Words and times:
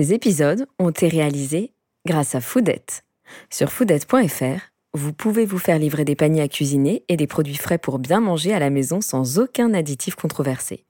Ces 0.00 0.14
épisodes 0.14 0.68
ont 0.78 0.90
été 0.90 1.08
réalisés 1.08 1.72
grâce 2.06 2.36
à 2.36 2.40
Foodette. 2.40 3.02
Sur 3.50 3.72
foodette.fr, 3.72 4.70
vous 4.94 5.12
pouvez 5.12 5.44
vous 5.44 5.58
faire 5.58 5.80
livrer 5.80 6.04
des 6.04 6.14
paniers 6.14 6.42
à 6.42 6.46
cuisiner 6.46 7.02
et 7.08 7.16
des 7.16 7.26
produits 7.26 7.56
frais 7.56 7.78
pour 7.78 7.98
bien 7.98 8.20
manger 8.20 8.54
à 8.54 8.60
la 8.60 8.70
maison 8.70 9.00
sans 9.00 9.40
aucun 9.40 9.74
additif 9.74 10.14
controversé. 10.14 10.84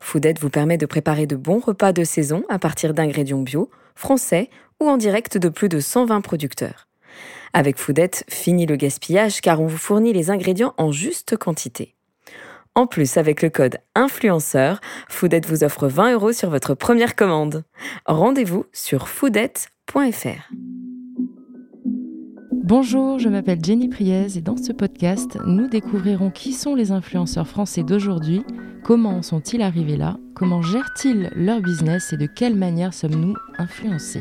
Foodette 0.00 0.40
vous 0.40 0.48
permet 0.48 0.78
de 0.78 0.86
préparer 0.86 1.26
de 1.26 1.36
bons 1.36 1.58
repas 1.58 1.92
de 1.92 2.04
saison 2.04 2.42
à 2.48 2.58
partir 2.58 2.94
d'ingrédients 2.94 3.42
bio, 3.42 3.68
français 3.94 4.48
ou 4.80 4.88
en 4.88 4.96
direct 4.96 5.36
de 5.36 5.50
plus 5.50 5.68
de 5.68 5.78
120 5.78 6.22
producteurs. 6.22 6.88
Avec 7.52 7.76
Foodette, 7.76 8.24
fini 8.30 8.64
le 8.64 8.76
gaspillage 8.76 9.42
car 9.42 9.60
on 9.60 9.66
vous 9.66 9.76
fournit 9.76 10.14
les 10.14 10.30
ingrédients 10.30 10.72
en 10.78 10.90
juste 10.90 11.36
quantité. 11.36 11.97
En 12.74 12.86
plus, 12.86 13.16
avec 13.16 13.42
le 13.42 13.50
code 13.50 13.78
influenceur, 13.94 14.80
Foodette 15.08 15.46
vous 15.46 15.64
offre 15.64 15.88
20 15.88 16.12
euros 16.12 16.32
sur 16.32 16.50
votre 16.50 16.74
première 16.74 17.16
commande. 17.16 17.64
Rendez-vous 18.06 18.66
sur 18.72 19.08
foodette.fr. 19.08 20.52
Bonjour, 22.68 23.18
je 23.18 23.30
m'appelle 23.30 23.64
Jenny 23.64 23.88
Priez 23.88 24.36
et 24.36 24.42
dans 24.42 24.58
ce 24.58 24.72
podcast, 24.72 25.38
nous 25.46 25.68
découvrirons 25.68 26.30
qui 26.30 26.52
sont 26.52 26.74
les 26.74 26.92
influenceurs 26.92 27.48
français 27.48 27.82
d'aujourd'hui, 27.82 28.42
comment 28.84 29.22
sont-ils 29.22 29.62
arrivés 29.62 29.96
là, 29.96 30.18
comment 30.34 30.60
gèrent-ils 30.60 31.30
leur 31.34 31.62
business 31.62 32.12
et 32.12 32.18
de 32.18 32.26
quelle 32.26 32.56
manière 32.56 32.92
sommes-nous 32.92 33.34
influencés. 33.58 34.20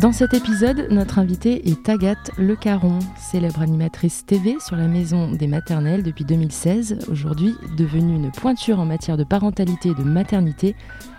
Dans 0.00 0.12
cet 0.12 0.32
épisode, 0.32 0.86
notre 0.90 1.18
invitée 1.18 1.68
est 1.68 1.86
Agathe 1.86 2.30
Le 2.38 2.56
Caron, 2.56 3.00
célèbre 3.18 3.60
animatrice 3.60 4.24
TV 4.24 4.56
sur 4.58 4.74
la 4.74 4.88
maison 4.88 5.30
des 5.30 5.46
maternelles 5.46 6.02
depuis 6.02 6.24
2016. 6.24 7.00
Aujourd'hui 7.10 7.54
devenue 7.76 8.16
une 8.16 8.30
pointure 8.30 8.80
en 8.80 8.86
matière 8.86 9.18
de 9.18 9.24
parentalité 9.24 9.90
et 9.90 9.94
de 9.94 10.02
maternité, 10.02 10.74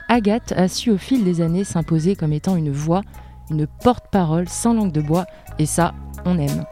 Agathe 0.10 0.52
a 0.54 0.68
su 0.68 0.90
au 0.90 0.98
fil 0.98 1.24
des 1.24 1.42
années 1.42 1.64
s'imposer 1.64 2.16
comme 2.16 2.34
étant 2.34 2.56
une 2.56 2.72
voix, 2.72 3.04
une 3.52 3.68
porte-parole 3.68 4.50
sans 4.50 4.74
langue 4.74 4.92
de 4.92 5.02
bois, 5.02 5.28
et 5.60 5.68
ça, 5.68 5.94
on 6.26 6.40
aime. 6.40 6.66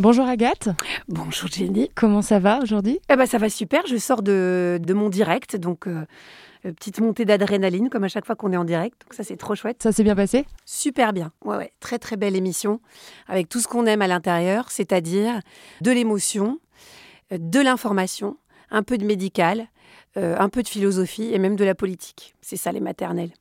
Bonjour 0.00 0.26
Agathe. 0.26 0.70
Bonjour 1.08 1.50
Jenny. 1.50 1.90
Comment 1.94 2.22
ça 2.22 2.38
va 2.38 2.60
aujourd'hui? 2.62 2.98
Eh 3.10 3.16
ben, 3.16 3.26
Ça 3.26 3.36
va 3.36 3.50
super, 3.50 3.86
je 3.86 3.98
sors 3.98 4.22
de, 4.22 4.80
de 4.82 4.94
mon 4.94 5.10
direct, 5.10 5.56
donc 5.56 5.86
euh, 5.86 6.06
euh, 6.64 6.72
petite 6.72 7.00
montée 7.00 7.26
d'adrénaline 7.26 7.90
comme 7.90 8.04
à 8.04 8.08
chaque 8.08 8.24
fois 8.24 8.34
qu'on 8.34 8.50
est 8.54 8.56
en 8.56 8.64
direct. 8.64 8.98
Donc 9.02 9.12
ça, 9.12 9.24
c'est 9.24 9.36
trop 9.36 9.54
chouette. 9.54 9.82
Ça 9.82 9.92
s'est 9.92 10.02
bien 10.02 10.16
passé? 10.16 10.46
Super 10.64 11.12
bien. 11.12 11.32
Ouais, 11.44 11.58
ouais. 11.58 11.72
Très, 11.80 11.98
très 11.98 12.16
belle 12.16 12.34
émission 12.34 12.80
avec 13.28 13.50
tout 13.50 13.60
ce 13.60 13.68
qu'on 13.68 13.84
aime 13.84 14.00
à 14.00 14.06
l'intérieur, 14.06 14.70
c'est-à-dire 14.70 15.40
de 15.82 15.90
l'émotion, 15.90 16.58
euh, 17.30 17.36
de 17.38 17.60
l'information, 17.60 18.38
un 18.70 18.82
peu 18.82 18.96
de 18.96 19.04
médical, 19.04 19.66
euh, 20.16 20.34
un 20.38 20.48
peu 20.48 20.62
de 20.62 20.68
philosophie 20.68 21.30
et 21.30 21.38
même 21.38 21.56
de 21.56 21.64
la 21.66 21.74
politique. 21.74 22.34
C'est 22.40 22.56
ça, 22.56 22.72
les 22.72 22.80
maternelles. 22.80 23.32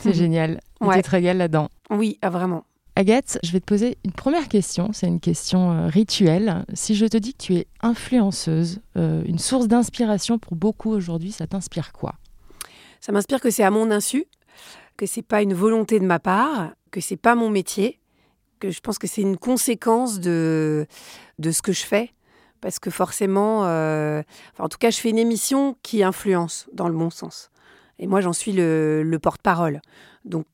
C'est 0.00 0.12
génial. 0.12 0.60
Ouais. 0.80 0.96
Tu 0.96 1.02
te 1.02 1.10
régales 1.10 1.36
là-dedans. 1.36 1.68
Oui, 1.90 2.18
ah, 2.22 2.30
vraiment. 2.30 2.64
Agathe, 2.96 3.38
je 3.42 3.52
vais 3.52 3.60
te 3.60 3.64
poser 3.64 3.98
une 4.04 4.12
première 4.12 4.48
question. 4.48 4.90
C'est 4.92 5.06
une 5.06 5.20
question 5.20 5.86
rituelle. 5.88 6.64
Si 6.74 6.94
je 6.94 7.06
te 7.06 7.16
dis 7.16 7.32
que 7.32 7.42
tu 7.42 7.54
es 7.54 7.66
influenceuse, 7.82 8.80
une 8.96 9.38
source 9.38 9.68
d'inspiration 9.68 10.38
pour 10.38 10.56
beaucoup 10.56 10.90
aujourd'hui, 10.90 11.32
ça 11.32 11.46
t'inspire 11.46 11.92
quoi? 11.92 12.14
Ça 13.00 13.12
m'inspire 13.12 13.40
que 13.40 13.50
c'est 13.50 13.62
à 13.62 13.70
mon 13.70 13.90
insu, 13.90 14.26
que 14.96 15.06
c'est 15.06 15.22
pas 15.22 15.40
une 15.40 15.54
volonté 15.54 15.98
de 16.00 16.04
ma 16.04 16.18
part, 16.18 16.72
que 16.90 17.00
c'est 17.00 17.16
pas 17.16 17.34
mon 17.34 17.48
métier, 17.48 18.00
que 18.58 18.70
je 18.70 18.80
pense 18.80 18.98
que 18.98 19.06
c'est 19.06 19.22
une 19.22 19.38
conséquence 19.38 20.20
de, 20.20 20.86
de 21.38 21.50
ce 21.50 21.62
que 21.62 21.72
je 21.72 21.84
fais. 21.84 22.12
Parce 22.60 22.78
que 22.78 22.90
forcément, 22.90 23.64
euh, 23.64 24.22
en 24.58 24.68
tout 24.68 24.76
cas, 24.76 24.90
je 24.90 24.98
fais 24.98 25.08
une 25.08 25.18
émission 25.18 25.78
qui 25.82 26.02
influence 26.02 26.68
dans 26.74 26.88
le 26.88 26.94
bon 26.94 27.08
sens. 27.08 27.50
Et 27.98 28.06
moi, 28.06 28.20
j'en 28.20 28.34
suis 28.34 28.52
le, 28.52 29.02
le 29.02 29.18
porte-parole. 29.18 29.80
Donc, 30.26 30.46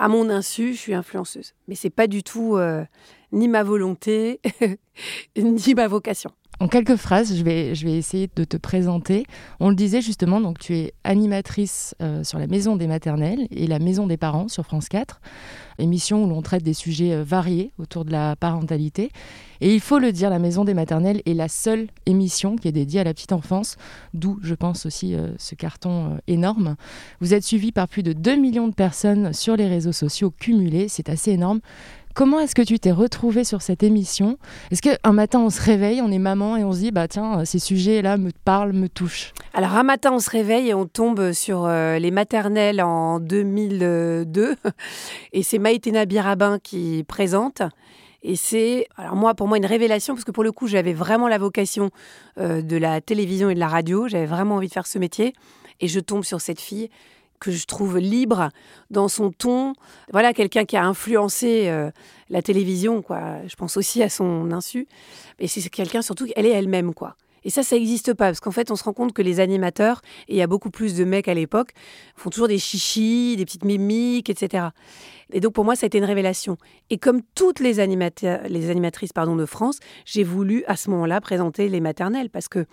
à 0.00 0.08
mon 0.08 0.30
insu, 0.30 0.72
je 0.72 0.78
suis 0.78 0.94
influenceuse. 0.94 1.52
Mais 1.68 1.74
c'est 1.74 1.90
pas 1.90 2.06
du 2.06 2.22
tout 2.22 2.56
euh, 2.56 2.84
ni 3.32 3.48
ma 3.48 3.62
volonté, 3.62 4.40
ni 5.36 5.74
ma 5.74 5.88
vocation. 5.88 6.32
En 6.62 6.68
quelques 6.68 6.96
phrases, 6.96 7.34
je 7.34 7.42
vais, 7.42 7.70
essayer 7.96 8.28
de 8.36 8.44
te 8.44 8.58
présenter. 8.58 9.24
On 9.60 9.70
le 9.70 9.74
disait 9.74 10.02
justement, 10.02 10.42
donc 10.42 10.58
tu 10.58 10.76
es 10.76 10.92
animatrice 11.04 11.94
euh, 12.02 12.22
sur 12.22 12.38
la 12.38 12.46
Maison 12.46 12.76
des 12.76 12.86
maternelles 12.86 13.48
et 13.50 13.66
la 13.66 13.78
Maison 13.78 14.06
des 14.06 14.18
parents 14.18 14.46
sur 14.46 14.66
France 14.66 14.90
4, 14.90 15.22
émission 15.78 16.22
où 16.22 16.28
l'on 16.28 16.42
traite 16.42 16.62
des 16.62 16.74
sujets 16.74 17.14
euh, 17.14 17.24
variés 17.24 17.72
autour 17.78 18.04
de 18.04 18.12
la 18.12 18.36
parentalité. 18.36 19.10
Et 19.62 19.74
il 19.74 19.80
faut 19.80 19.98
le 19.98 20.12
dire, 20.12 20.28
la 20.28 20.38
Maison 20.38 20.64
des 20.66 20.74
maternelles 20.74 21.22
est 21.24 21.32
la 21.32 21.48
seule 21.48 21.86
émission 22.04 22.56
qui 22.56 22.68
est 22.68 22.72
dédiée 22.72 23.00
à 23.00 23.04
la 23.04 23.14
petite 23.14 23.32
enfance, 23.32 23.78
d'où 24.12 24.38
je 24.42 24.54
pense 24.54 24.84
aussi 24.84 25.14
euh, 25.14 25.32
ce 25.38 25.54
carton 25.54 26.18
énorme. 26.26 26.76
Vous 27.22 27.32
êtes 27.32 27.44
suivi 27.44 27.72
par 27.72 27.88
plus 27.88 28.02
de 28.02 28.12
2 28.12 28.36
millions 28.36 28.68
de 28.68 28.74
personnes 28.74 29.32
sur 29.32 29.56
les 29.56 29.66
réseaux 29.66 29.92
sociaux 29.92 30.30
cumulés, 30.30 30.88
c'est 30.88 31.08
assez 31.08 31.30
énorme. 31.30 31.60
Comment 32.14 32.40
est-ce 32.40 32.56
que 32.56 32.62
tu 32.62 32.78
t'es 32.80 32.90
retrouvée 32.90 33.44
sur 33.44 33.62
cette 33.62 33.82
émission? 33.82 34.36
Est-ce 34.70 34.82
qu'un 34.82 35.12
matin 35.12 35.40
on 35.40 35.50
se 35.50 35.62
réveille, 35.62 36.02
on 36.02 36.10
est 36.10 36.18
maman 36.18 36.56
et 36.56 36.64
on 36.64 36.72
se 36.72 36.78
dit 36.78 36.90
bah 36.90 37.06
tiens 37.06 37.44
ces 37.44 37.60
sujets-là 37.60 38.16
me 38.16 38.30
parlent, 38.44 38.72
me 38.72 38.88
touchent? 38.88 39.32
Alors 39.54 39.74
un 39.74 39.84
matin 39.84 40.10
on 40.12 40.18
se 40.18 40.28
réveille 40.28 40.70
et 40.70 40.74
on 40.74 40.86
tombe 40.86 41.32
sur 41.32 41.66
euh, 41.66 41.98
les 41.98 42.10
maternelles 42.10 42.82
en 42.82 43.20
2002 43.20 44.56
et 45.32 45.42
c'est 45.42 45.58
Maïtena 45.58 46.04
Birabin 46.04 46.58
qui 46.58 47.04
présente. 47.06 47.62
Et 48.22 48.36
c'est, 48.36 48.86
alors 48.98 49.16
moi, 49.16 49.34
pour 49.34 49.48
moi, 49.48 49.56
une 49.56 49.64
révélation, 49.64 50.12
parce 50.14 50.24
que 50.24 50.30
pour 50.30 50.44
le 50.44 50.52
coup, 50.52 50.66
j'avais 50.66 50.92
vraiment 50.92 51.26
la 51.26 51.38
vocation 51.38 51.90
euh, 52.38 52.60
de 52.60 52.76
la 52.76 53.00
télévision 53.00 53.48
et 53.48 53.54
de 53.54 53.58
la 53.58 53.68
radio, 53.68 54.08
j'avais 54.08 54.26
vraiment 54.26 54.56
envie 54.56 54.68
de 54.68 54.72
faire 54.74 54.86
ce 54.86 54.98
métier, 54.98 55.32
et 55.80 55.88
je 55.88 56.00
tombe 56.00 56.22
sur 56.22 56.42
cette 56.42 56.60
fille 56.60 56.90
que 57.40 57.50
je 57.50 57.64
trouve 57.66 57.98
libre 57.98 58.50
dans 58.90 59.08
son 59.08 59.32
ton. 59.32 59.72
Voilà, 60.12 60.32
quelqu'un 60.32 60.64
qui 60.64 60.76
a 60.76 60.84
influencé 60.84 61.68
euh, 61.68 61.90
la 62.28 62.42
télévision, 62.42 63.02
quoi. 63.02 63.38
Je 63.48 63.56
pense 63.56 63.76
aussi 63.76 64.02
à 64.02 64.08
son 64.08 64.52
insu. 64.52 64.86
Et 65.38 65.48
c'est 65.48 65.68
quelqu'un 65.70 66.02
surtout, 66.02 66.26
elle 66.36 66.46
est 66.46 66.50
elle-même, 66.50 66.94
quoi. 66.94 67.16
Et 67.42 67.50
ça, 67.50 67.62
ça 67.62 67.76
n'existe 67.76 68.12
pas, 68.12 68.26
parce 68.26 68.40
qu'en 68.40 68.50
fait, 68.50 68.70
on 68.70 68.76
se 68.76 68.84
rend 68.84 68.92
compte 68.92 69.12
que 69.12 69.22
les 69.22 69.40
animateurs, 69.40 70.02
et 70.28 70.34
il 70.34 70.36
y 70.36 70.42
a 70.42 70.46
beaucoup 70.46 70.70
plus 70.70 70.94
de 70.94 71.04
mecs 71.04 71.28
à 71.28 71.34
l'époque, 71.34 71.70
font 72.16 72.30
toujours 72.30 72.48
des 72.48 72.58
chichis, 72.58 73.36
des 73.36 73.44
petites 73.44 73.64
mimiques, 73.64 74.28
etc. 74.28 74.68
Et 75.32 75.40
donc, 75.40 75.54
pour 75.54 75.64
moi, 75.64 75.76
ça 75.76 75.86
a 75.86 75.88
été 75.88 75.98
une 75.98 76.04
révélation. 76.04 76.58
Et 76.90 76.98
comme 76.98 77.22
toutes 77.34 77.60
les, 77.60 77.80
animatrices 77.80 79.12
de 79.14 79.46
France, 79.46 79.78
j'ai 80.04 80.24
voulu, 80.24 80.64
à 80.66 80.76
ce 80.76 80.90
moment-là, 80.90 81.20
présenter 81.20 81.68
les 81.68 81.80
maternelles, 81.80 82.28
parce 82.28 82.48
que 82.48 82.66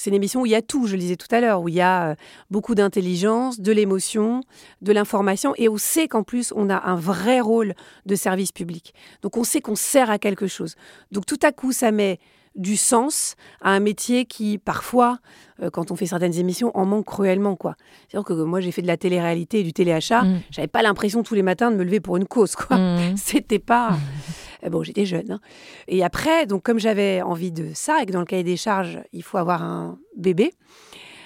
c'est 0.00 0.08
une 0.08 0.16
émission 0.16 0.40
où 0.40 0.46
il 0.46 0.52
y 0.52 0.54
a 0.54 0.62
tout, 0.62 0.86
je 0.86 0.94
le 0.94 0.98
disais 0.98 1.16
tout 1.16 1.26
à 1.30 1.42
l'heure, 1.42 1.60
où 1.60 1.68
il 1.68 1.74
y 1.74 1.82
a 1.82 2.12
euh, 2.12 2.14
beaucoup 2.50 2.74
d'intelligence, 2.74 3.60
de 3.60 3.70
l'émotion, 3.70 4.40
de 4.80 4.92
l'information, 4.92 5.52
et 5.58 5.68
on 5.68 5.76
sait 5.76 6.08
qu'en 6.08 6.22
plus, 6.22 6.54
on 6.56 6.70
a 6.70 6.88
un 6.90 6.94
vrai 6.94 7.40
rôle 7.40 7.74
de 8.06 8.14
service 8.14 8.50
public. 8.50 8.94
Donc 9.20 9.36
on 9.36 9.44
sait 9.44 9.60
qu'on 9.60 9.74
sert 9.74 10.08
à 10.08 10.18
quelque 10.18 10.46
chose. 10.46 10.76
Donc 11.12 11.26
tout 11.26 11.38
à 11.42 11.52
coup, 11.52 11.72
ça 11.72 11.92
met 11.92 12.18
du 12.54 12.78
sens 12.78 13.36
à 13.60 13.72
un 13.72 13.80
métier 13.80 14.24
qui, 14.24 14.56
parfois, 14.56 15.18
euh, 15.62 15.68
quand 15.68 15.90
on 15.90 15.96
fait 15.96 16.06
certaines 16.06 16.38
émissions, 16.38 16.70
en 16.74 16.86
manque 16.86 17.04
cruellement. 17.04 17.54
quoi. 17.54 17.76
C'est-à-dire 18.08 18.24
que 18.24 18.32
moi, 18.32 18.60
j'ai 18.60 18.72
fait 18.72 18.82
de 18.82 18.86
la 18.86 18.96
télé-réalité 18.96 19.60
et 19.60 19.62
du 19.64 19.74
téléachat. 19.74 20.22
Mmh. 20.22 20.40
J'avais 20.50 20.68
pas 20.68 20.80
l'impression 20.80 21.22
tous 21.22 21.34
les 21.34 21.42
matins 21.42 21.70
de 21.70 21.76
me 21.76 21.84
lever 21.84 22.00
pour 22.00 22.16
une 22.16 22.26
cause. 22.26 22.56
quoi. 22.56 22.78
Mmh. 22.78 22.98
C'était 23.18 23.58
pas... 23.58 23.98
Euh, 24.64 24.70
bon, 24.70 24.82
j'étais 24.82 25.06
jeune. 25.06 25.32
Hein. 25.32 25.40
Et 25.88 26.04
après, 26.04 26.46
donc 26.46 26.62
comme 26.62 26.78
j'avais 26.78 27.22
envie 27.22 27.52
de 27.52 27.70
ça 27.74 28.02
et 28.02 28.06
que 28.06 28.12
dans 28.12 28.20
le 28.20 28.26
cahier 28.26 28.44
des 28.44 28.56
charges, 28.56 29.00
il 29.12 29.22
faut 29.22 29.38
avoir 29.38 29.62
un 29.62 29.98
bébé, 30.16 30.52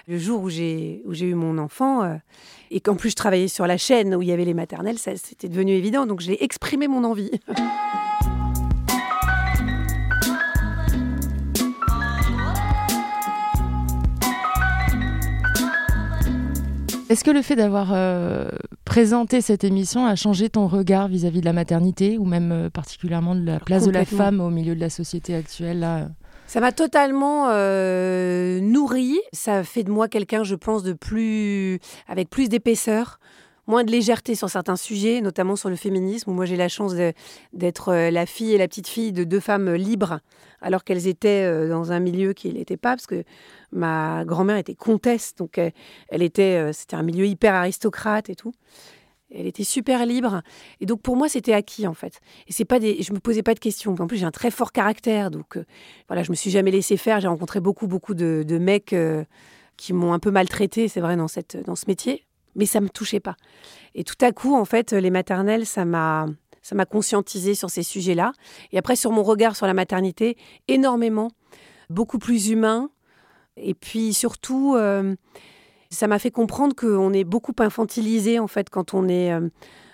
le 0.06 0.18
jour 0.18 0.42
où 0.42 0.50
j'ai 0.50 1.02
eu 1.06 1.34
mon 1.34 1.58
enfant 1.58 2.02
euh, 2.02 2.14
et 2.70 2.80
qu'en 2.80 2.94
plus 2.94 3.10
je 3.10 3.16
travaillais 3.16 3.48
sur 3.48 3.66
la 3.66 3.78
chaîne 3.78 4.14
où 4.14 4.22
il 4.22 4.28
y 4.28 4.32
avait 4.32 4.44
les 4.44 4.54
maternelles, 4.54 4.98
c'était 4.98 5.48
devenu 5.48 5.72
évident. 5.72 6.06
Donc 6.06 6.20
j'ai 6.20 6.42
exprimé 6.42 6.88
mon 6.88 7.04
envie. 7.04 7.30
Est-ce 17.14 17.22
que 17.22 17.30
le 17.30 17.42
fait 17.42 17.54
d'avoir 17.54 17.92
euh, 17.92 18.48
présenté 18.84 19.40
cette 19.40 19.62
émission 19.62 20.04
a 20.04 20.16
changé 20.16 20.50
ton 20.50 20.66
regard 20.66 21.06
vis-à-vis 21.06 21.42
de 21.42 21.44
la 21.44 21.52
maternité 21.52 22.18
ou 22.18 22.24
même 22.24 22.50
euh, 22.50 22.70
particulièrement 22.70 23.36
de 23.36 23.46
la 23.46 23.60
place 23.60 23.86
de 23.86 23.92
la 23.92 24.04
femme 24.04 24.40
au 24.40 24.50
milieu 24.50 24.74
de 24.74 24.80
la 24.80 24.90
société 24.90 25.32
actuelle 25.32 25.78
là? 25.78 26.08
Ça 26.48 26.58
m'a 26.58 26.72
totalement 26.72 27.50
euh, 27.50 28.58
nourri. 28.58 29.20
Ça 29.32 29.62
fait 29.62 29.84
de 29.84 29.92
moi 29.92 30.08
quelqu'un, 30.08 30.42
je 30.42 30.56
pense, 30.56 30.82
de 30.82 30.92
plus 30.92 31.78
avec 32.08 32.30
plus 32.30 32.48
d'épaisseur, 32.48 33.20
moins 33.66 33.84
de 33.84 33.90
légèreté 33.90 34.34
sur 34.34 34.50
certains 34.50 34.76
sujets, 34.76 35.20
notamment 35.20 35.56
sur 35.56 35.70
le 35.70 35.76
féminisme. 35.76 36.32
Moi, 36.32 36.44
j'ai 36.44 36.56
la 36.56 36.68
chance 36.68 36.94
d'être 37.52 37.94
la 37.94 38.26
fille 38.26 38.52
et 38.52 38.58
la 38.58 38.68
petite 38.68 38.88
fille 38.88 39.12
de 39.12 39.24
deux 39.24 39.40
femmes 39.40 39.74
libres, 39.74 40.20
alors 40.60 40.84
qu'elles 40.84 41.06
étaient 41.06 41.68
dans 41.68 41.92
un 41.92 42.00
milieu 42.00 42.32
qui 42.32 42.52
n'était 42.52 42.76
pas, 42.76 42.90
parce 42.90 43.06
que 43.06 43.24
Ma 43.74 44.24
grand-mère 44.24 44.56
était 44.56 44.76
comtesse, 44.76 45.34
donc 45.34 45.58
elle, 45.58 46.22
était, 46.22 46.62
euh, 46.62 46.72
c'était 46.72 46.94
un 46.94 47.02
milieu 47.02 47.26
hyper 47.26 47.54
aristocrate 47.54 48.30
et 48.30 48.36
tout. 48.36 48.52
Elle 49.34 49.48
était 49.48 49.64
super 49.64 50.06
libre. 50.06 50.42
Et 50.80 50.86
donc, 50.86 51.02
pour 51.02 51.16
moi, 51.16 51.28
c'était 51.28 51.54
acquis, 51.54 51.88
en 51.88 51.94
fait. 51.94 52.20
Et 52.46 52.52
c'est 52.52 52.64
pas 52.64 52.78
des... 52.78 53.02
je 53.02 53.12
me 53.12 53.18
posais 53.18 53.42
pas 53.42 53.54
de 53.54 53.58
questions. 53.58 53.92
En 53.98 54.06
plus, 54.06 54.18
j'ai 54.18 54.26
un 54.26 54.30
très 54.30 54.52
fort 54.52 54.70
caractère. 54.70 55.32
Donc, 55.32 55.56
euh, 55.56 55.64
voilà, 56.06 56.22
je 56.22 56.30
me 56.30 56.36
suis 56.36 56.50
jamais 56.50 56.70
laissé 56.70 56.96
faire. 56.96 57.20
J'ai 57.20 57.26
rencontré 57.26 57.58
beaucoup, 57.58 57.88
beaucoup 57.88 58.14
de, 58.14 58.58
mecs 58.58 58.92
euh, 58.92 59.24
qui 59.76 59.92
m'ont 59.92 60.12
un 60.12 60.20
peu 60.20 60.30
maltraité, 60.30 60.86
c'est 60.86 61.00
vrai, 61.00 61.16
dans, 61.16 61.26
cette, 61.26 61.56
dans 61.64 61.74
ce 61.74 61.86
métier. 61.88 62.24
Mais 62.56 62.66
ça 62.66 62.80
me 62.80 62.88
touchait 62.88 63.20
pas. 63.20 63.36
Et 63.94 64.04
tout 64.04 64.16
à 64.20 64.32
coup, 64.32 64.54
en 64.54 64.64
fait, 64.64 64.92
les 64.92 65.10
maternelles, 65.10 65.66
ça 65.66 65.84
m'a 65.84 66.26
ça 66.62 66.74
m'a 66.74 66.86
conscientisé 66.86 67.54
sur 67.54 67.68
ces 67.68 67.82
sujets-là. 67.82 68.32
Et 68.72 68.78
après, 68.78 68.96
sur 68.96 69.12
mon 69.12 69.22
regard 69.22 69.54
sur 69.54 69.66
la 69.66 69.74
maternité, 69.74 70.38
énormément, 70.66 71.30
beaucoup 71.90 72.18
plus 72.18 72.48
humain. 72.48 72.88
Et 73.58 73.74
puis 73.74 74.14
surtout, 74.14 74.74
euh, 74.74 75.14
ça 75.90 76.06
m'a 76.06 76.18
fait 76.18 76.30
comprendre 76.30 76.74
qu'on 76.74 77.12
est 77.12 77.24
beaucoup 77.24 77.54
infantilisé 77.58 78.38
en 78.38 78.48
fait 78.48 78.70
quand 78.70 78.94
on 78.94 79.08
est 79.08 79.32
euh, 79.32 79.48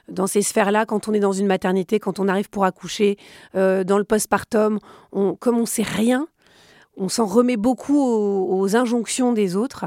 dans 0.09 0.27
ces 0.27 0.43
sphères-là, 0.43 0.87
quand 0.87 1.09
on 1.09 1.12
est 1.12 1.21
dans 1.21 1.33
une 1.33 1.47
maternité, 1.47 1.99
quand 1.99 2.19
on 2.19 2.29
arrive 2.29 2.49
pour 2.51 2.65
accoucher, 2.65 3.17
euh, 3.55 3.85
dans 3.85 3.99
le 3.99 4.05
postpartum, 4.05 4.79
on, 5.12 5.35
comme 5.35 5.59
on 5.59 5.67
sait 5.67 5.83
rien, 5.83 6.27
on 6.97 7.09
s'en 7.09 7.27
remet 7.27 7.57
beaucoup 7.57 7.99
aux, 7.99 8.77
injonctions 8.77 9.33
des 9.33 9.57
autres 9.57 9.87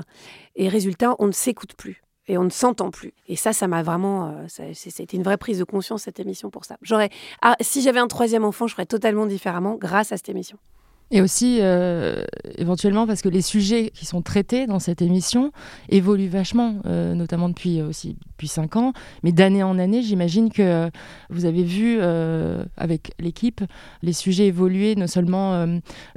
et 0.55 0.67
résultat, 0.67 1.15
on 1.19 1.27
ne 1.27 1.31
s'écoute 1.31 1.73
plus 1.75 2.02
et 2.27 2.37
on 2.37 2.43
ne 2.43 2.49
s'entend 2.49 2.91
plus. 2.91 3.13
Et 3.27 3.35
ça, 3.35 3.53
ça 3.53 3.67
m'a 3.67 3.83
vraiment, 3.83 4.29
euh, 4.29 4.71
c'était 4.73 5.17
une 5.17 5.23
vraie 5.23 5.37
prise 5.37 5.59
de 5.59 5.63
conscience 5.63 6.03
cette 6.03 6.19
émission 6.19 6.49
pour 6.49 6.65
ça. 6.65 6.77
J'aurais, 6.81 7.09
ah, 7.41 7.55
si 7.61 7.81
j'avais 7.81 7.99
un 7.99 8.07
troisième 8.07 8.45
enfant, 8.45 8.67
je 8.67 8.73
ferais 8.73 8.85
totalement 8.85 9.25
différemment 9.25 9.75
grâce 9.75 10.11
à 10.11 10.17
cette 10.17 10.29
émission. 10.29 10.57
Et 11.15 11.21
aussi, 11.21 11.59
euh, 11.61 12.25
éventuellement, 12.57 13.05
parce 13.05 13.21
que 13.21 13.29
les 13.29 13.43
sujets 13.43 13.91
qui 13.93 14.07
sont 14.07 14.23
traités 14.23 14.65
dans 14.65 14.79
cette 14.79 14.99
émission 14.99 15.51
évoluent 15.89 16.27
vachement, 16.27 16.77
euh, 16.87 17.13
notamment 17.13 17.49
depuis 17.49 17.79
euh, 17.79 17.87
aussi 17.87 18.17
depuis 18.31 18.47
cinq 18.47 18.75
ans. 18.77 18.93
Mais 19.21 19.31
d'année 19.31 19.61
en 19.61 19.77
année, 19.77 20.01
j'imagine 20.01 20.51
que 20.51 20.89
vous 21.29 21.45
avez 21.45 21.61
vu 21.61 22.01
avec 22.01 23.11
l'équipe 23.19 23.61
les 24.01 24.11
sujets 24.11 24.47
évoluer, 24.47 24.95
non 24.95 25.05
seulement, 25.05 25.67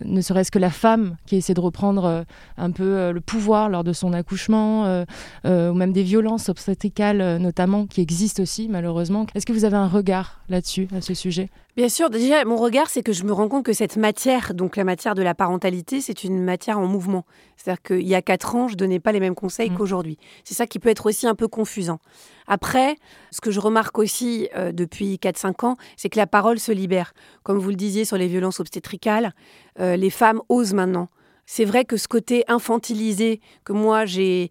ne 0.02 0.20
serait-ce 0.22 0.50
que 0.50 0.58
la 0.58 0.70
femme 0.70 1.16
qui 1.26 1.36
essaie 1.36 1.52
de 1.52 1.60
reprendre 1.60 2.24
un 2.56 2.70
peu 2.70 3.12
le 3.12 3.20
pouvoir 3.20 3.68
lors 3.68 3.84
de 3.84 3.92
son 3.92 4.14
accouchement, 4.14 5.04
ou 5.44 5.74
même 5.74 5.92
des 5.92 6.02
violences 6.02 6.48
obstétricales, 6.48 7.36
notamment, 7.36 7.86
qui 7.86 8.00
existent 8.00 8.42
aussi, 8.42 8.66
malheureusement. 8.68 9.26
Est-ce 9.34 9.44
que 9.44 9.52
vous 9.52 9.66
avez 9.66 9.76
un 9.76 9.88
regard 9.88 10.40
là-dessus, 10.48 10.88
à 10.96 11.02
ce 11.02 11.12
sujet? 11.12 11.50
Bien 11.76 11.90
sûr, 11.90 12.08
déjà, 12.08 12.42
mon 12.46 12.56
regard, 12.56 12.88
c'est 12.88 13.02
que 13.02 13.12
je 13.12 13.24
me 13.24 13.34
rends 13.34 13.50
compte 13.50 13.66
que 13.66 13.74
cette 13.74 13.98
matière, 13.98 14.54
donc 14.54 14.76
la 14.76 14.84
matière 14.84 15.14
de 15.14 15.20
la 15.20 15.34
parentalité, 15.34 16.00
c'est 16.00 16.24
une 16.24 16.42
matière 16.42 16.78
en 16.78 16.86
mouvement. 16.86 17.26
C'est-à-dire 17.58 17.82
qu'il 17.82 18.08
y 18.08 18.14
a 18.14 18.22
quatre 18.22 18.54
ans, 18.54 18.66
je 18.66 18.76
donnais 18.76 18.98
pas 18.98 19.12
les 19.12 19.20
mêmes 19.20 19.34
conseils 19.34 19.68
mmh. 19.68 19.76
qu'aujourd'hui. 19.76 20.16
C'est 20.44 20.54
ça 20.54 20.66
qui 20.66 20.78
peut 20.78 20.88
être 20.88 21.04
aussi 21.04 21.26
un 21.26 21.34
peu 21.34 21.48
confusant. 21.48 21.98
Après, 22.46 22.96
ce 23.30 23.42
que 23.42 23.50
je 23.50 23.60
remarque 23.60 23.98
aussi 23.98 24.48
euh, 24.56 24.72
depuis 24.72 25.16
4-5 25.16 25.66
ans, 25.66 25.76
c'est 25.98 26.08
que 26.08 26.16
la 26.16 26.26
parole 26.26 26.58
se 26.58 26.72
libère. 26.72 27.12
Comme 27.42 27.58
vous 27.58 27.68
le 27.68 27.76
disiez 27.76 28.06
sur 28.06 28.16
les 28.16 28.26
violences 28.26 28.58
obstétricales, 28.58 29.34
euh, 29.78 29.96
les 29.96 30.10
femmes 30.10 30.40
osent 30.48 30.72
maintenant 30.72 31.10
c'est 31.46 31.64
vrai 31.64 31.84
que 31.84 31.96
ce 31.96 32.08
côté 32.08 32.44
infantilisé 32.48 33.40
que 33.64 33.72
moi 33.72 34.04
j'ai 34.04 34.50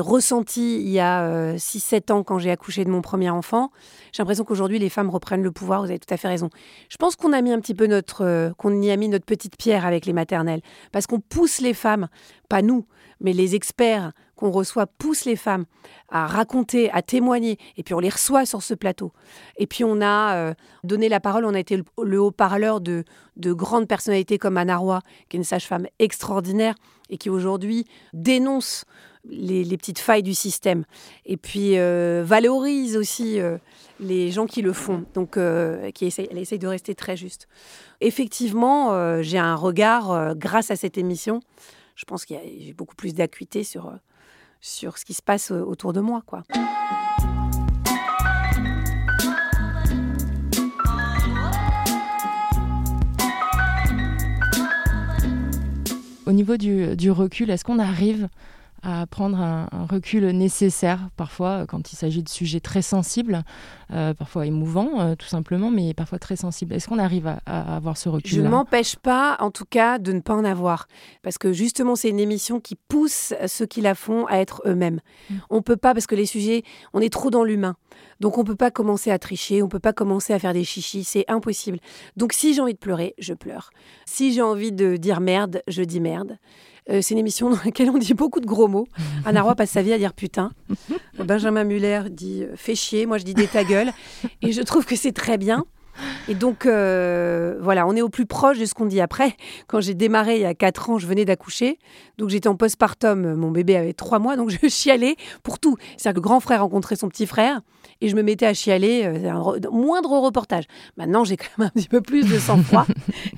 ressenti 0.00 0.80
il 0.80 0.88
y 0.88 0.98
a 0.98 1.54
6-7 1.56 2.10
euh, 2.10 2.14
ans 2.14 2.22
quand 2.24 2.38
j'ai 2.38 2.50
accouché 2.50 2.84
de 2.84 2.90
mon 2.90 3.02
premier 3.02 3.30
enfant, 3.30 3.70
j'ai 4.12 4.22
l'impression 4.22 4.44
qu'aujourd'hui 4.44 4.78
les 4.78 4.88
femmes 4.88 5.10
reprennent 5.10 5.42
le 5.42 5.52
pouvoir, 5.52 5.82
vous 5.82 5.90
avez 5.90 5.98
tout 5.98 6.12
à 6.12 6.16
fait 6.16 6.28
raison. 6.28 6.48
Je 6.88 6.96
pense 6.96 7.14
qu'on 7.14 7.32
a 7.32 7.42
mis 7.42 7.52
un 7.52 7.60
petit 7.60 7.74
peu 7.74 7.86
notre 7.86 8.24
euh, 8.24 8.50
qu'on 8.54 8.80
y 8.80 8.90
a 8.90 8.96
mis 8.96 9.08
notre 9.08 9.26
petite 9.26 9.56
pierre 9.56 9.84
avec 9.84 10.06
les 10.06 10.14
maternelles 10.14 10.62
parce 10.92 11.06
qu'on 11.06 11.20
pousse 11.20 11.60
les 11.60 11.74
femmes, 11.74 12.08
pas 12.48 12.62
nous, 12.62 12.86
mais 13.20 13.34
les 13.34 13.54
experts 13.54 14.12
qu'on 14.38 14.52
reçoit 14.52 14.86
poussent 14.86 15.24
les 15.24 15.34
femmes 15.34 15.64
à 16.08 16.28
raconter, 16.28 16.90
à 16.92 17.02
témoigner, 17.02 17.58
et 17.76 17.82
puis 17.82 17.92
on 17.92 17.98
les 17.98 18.08
reçoit 18.08 18.46
sur 18.46 18.62
ce 18.62 18.72
plateau. 18.72 19.12
Et 19.56 19.66
puis 19.66 19.82
on 19.82 20.00
a 20.00 20.36
euh, 20.36 20.54
donné 20.84 21.08
la 21.08 21.18
parole, 21.18 21.44
on 21.44 21.54
a 21.54 21.58
été 21.58 21.82
le, 22.00 22.20
haut-parleur 22.20 22.80
de, 22.80 23.02
de, 23.36 23.52
grandes 23.52 23.88
personnalités 23.88 24.38
comme 24.38 24.56
Anna 24.56 24.76
Roy, 24.76 25.00
qui 25.28 25.36
est 25.36 25.38
une 25.38 25.44
sage-femme 25.44 25.88
extraordinaire 25.98 26.76
et 27.10 27.18
qui 27.18 27.30
aujourd'hui 27.30 27.86
dénonce 28.12 28.84
les, 29.24 29.76
petites 29.76 29.98
failles 29.98 30.22
du 30.22 30.34
système. 30.34 30.84
Et 31.26 31.36
puis 31.36 31.76
euh, 31.76 32.22
valorise 32.24 32.96
aussi 32.96 33.40
euh, 33.40 33.58
les 33.98 34.30
gens 34.30 34.46
qui 34.46 34.62
le 34.62 34.72
font, 34.72 35.04
donc 35.14 35.36
qui 35.94 36.06
essaye, 36.06 36.28
elle 36.30 36.38
essaye 36.38 36.60
de 36.60 36.68
rester 36.68 36.94
très 36.94 37.16
juste. 37.16 37.48
Effectivement, 38.00 39.20
j'ai 39.20 39.38
un 39.38 39.56
regard, 39.56 40.36
grâce 40.36 40.70
à 40.70 40.76
cette 40.76 40.96
émission, 40.96 41.40
je 41.96 42.04
pense 42.04 42.24
qu'il 42.24 42.36
y 42.36 42.70
a 42.70 42.74
beaucoup 42.74 42.94
plus 42.94 43.12
d'acuité 43.14 43.64
sur 43.64 43.92
sur 44.60 44.98
ce 44.98 45.04
qui 45.04 45.14
se 45.14 45.22
passe 45.22 45.50
euh, 45.52 45.60
autour 45.62 45.92
de 45.92 46.00
moi. 46.00 46.22
quoi. 46.26 46.42
Au 56.26 56.32
niveau 56.32 56.58
du, 56.58 56.94
du 56.94 57.10
recul, 57.10 57.48
est-ce 57.48 57.64
qu'on 57.64 57.78
arrive 57.78 58.28
à 58.82 59.06
prendre 59.06 59.38
un, 59.38 59.68
recul 59.90 60.26
nécessaire 60.30 61.08
parfois 61.16 61.66
quand 61.66 61.92
il 61.92 61.96
s'agit 61.96 62.22
de 62.22 62.28
sujets 62.28 62.60
très 62.60 62.82
sensibles, 62.82 63.42
euh, 63.92 64.14
parfois 64.14 64.46
émouvants 64.46 65.00
euh, 65.00 65.14
tout 65.14 65.26
simplement, 65.26 65.70
mais 65.70 65.94
parfois 65.94 66.18
très 66.18 66.36
sensibles. 66.36 66.74
Est-ce 66.74 66.88
qu'on 66.88 66.98
arrive 66.98 67.26
à, 67.26 67.76
avoir 67.76 67.96
ce 67.96 68.08
recul 68.08 68.30
Je 68.30 68.40
ne 68.40 68.48
m'empêche 68.48 68.96
pas, 68.96 69.36
en 69.40 69.50
tout 69.50 69.64
cas, 69.64 69.98
de 69.98 70.12
ne 70.12 70.20
pas 70.20 70.34
en 70.34 70.44
avoir, 70.44 70.86
parce 71.22 71.38
que 71.38 71.52
justement 71.52 71.96
c'est 71.96 72.08
une 72.08 72.20
émission 72.20 72.60
qui 72.60 72.76
pousse 72.76 73.34
ceux 73.46 73.66
qui 73.66 73.80
la 73.80 73.94
font 73.94 74.26
à 74.26 74.36
être 74.36 74.62
eux-mêmes. 74.66 75.00
On 75.30 75.34
mm. 75.34 75.58
On 75.58 75.62
peut 75.62 75.76
pas 75.76 75.92
parce 75.92 76.06
que 76.06 76.14
les 76.14 76.24
sujets, 76.24 76.62
on 76.94 77.00
est 77.00 77.12
trop 77.12 77.30
dans 77.30 77.42
l'humain, 77.42 77.74
donc 78.20 78.38
on 78.38 78.44
peut 78.44 78.56
pas 78.56 78.70
commencer 78.70 79.10
à 79.10 79.18
tricher, 79.18 79.62
on 79.62 79.68
peut 79.68 79.78
pas 79.78 79.92
commencer 79.92 80.32
à 80.32 80.38
faire 80.38 80.52
des 80.52 80.64
chichis, 80.64 81.04
c'est 81.04 81.24
impossible. 81.28 81.78
Donc 82.16 82.32
si 82.32 82.54
j'ai 82.54 82.60
envie 82.60 82.74
de 82.74 82.78
pleurer, 82.78 83.14
je 83.18 83.34
pleure. 83.34 83.70
Si 84.06 84.32
j'ai 84.32 84.42
envie 84.42 84.72
de 84.72 84.96
dire 84.96 85.20
merde, 85.20 85.62
je 85.68 85.82
dis 85.82 86.00
merde. 86.00 86.38
Euh, 86.90 87.00
c'est 87.02 87.12
une 87.14 87.18
émission 87.18 87.50
dans 87.50 87.58
laquelle 87.64 87.90
on 87.90 87.98
dit 87.98 88.14
beaucoup 88.14 88.40
de 88.40 88.46
gros 88.46 88.68
mots. 88.68 88.88
Anna 89.24 89.42
Roy 89.42 89.54
passe 89.54 89.70
sa 89.70 89.82
vie 89.82 89.92
à 89.92 89.98
dire 89.98 90.14
putain. 90.14 90.52
Benjamin 91.18 91.64
Muller 91.64 92.02
dit 92.10 92.44
euh, 92.44 92.54
fais 92.56 92.74
chier. 92.74 93.06
Moi, 93.06 93.18
je 93.18 93.24
dis 93.24 93.34
des 93.34 93.46
ta 93.46 93.64
gueule. 93.64 93.92
Et 94.42 94.52
je 94.52 94.62
trouve 94.62 94.86
que 94.86 94.96
c'est 94.96 95.12
très 95.12 95.38
bien. 95.38 95.64
Et 96.28 96.34
donc, 96.34 96.66
euh, 96.66 97.56
voilà, 97.60 97.86
on 97.86 97.96
est 97.96 98.02
au 98.02 98.08
plus 98.08 98.26
proche 98.26 98.58
de 98.58 98.66
ce 98.66 98.74
qu'on 98.74 98.86
dit 98.86 99.00
après. 99.00 99.34
Quand 99.66 99.80
j'ai 99.80 99.94
démarré 99.94 100.36
il 100.36 100.42
y 100.42 100.46
a 100.46 100.54
4 100.54 100.90
ans, 100.90 100.98
je 100.98 101.06
venais 101.06 101.24
d'accoucher. 101.24 101.78
Donc, 102.18 102.28
j'étais 102.28 102.48
en 102.48 102.56
postpartum. 102.56 103.34
Mon 103.34 103.50
bébé 103.50 103.76
avait 103.76 103.92
3 103.92 104.18
mois. 104.18 104.36
Donc, 104.36 104.50
je 104.62 104.68
chialais 104.68 105.16
pour 105.42 105.58
tout. 105.58 105.76
C'est-à-dire 105.96 106.14
que 106.14 106.16
le 106.16 106.28
grand 106.28 106.40
frère 106.40 106.62
rencontrait 106.62 106.96
son 106.96 107.08
petit 107.08 107.26
frère. 107.26 107.60
Et 108.00 108.08
je 108.08 108.16
me 108.16 108.22
mettais 108.22 108.46
à 108.46 108.54
chialer. 108.54 109.04
Euh, 109.04 109.30
un 109.30 109.70
moindre 109.70 110.10
reportage. 110.18 110.64
Maintenant, 110.96 111.24
j'ai 111.24 111.36
quand 111.36 111.46
même 111.58 111.68
un 111.68 111.80
petit 111.80 111.88
peu 111.88 112.00
plus 112.00 112.28
de 112.28 112.38
sang-froid. 112.38 112.86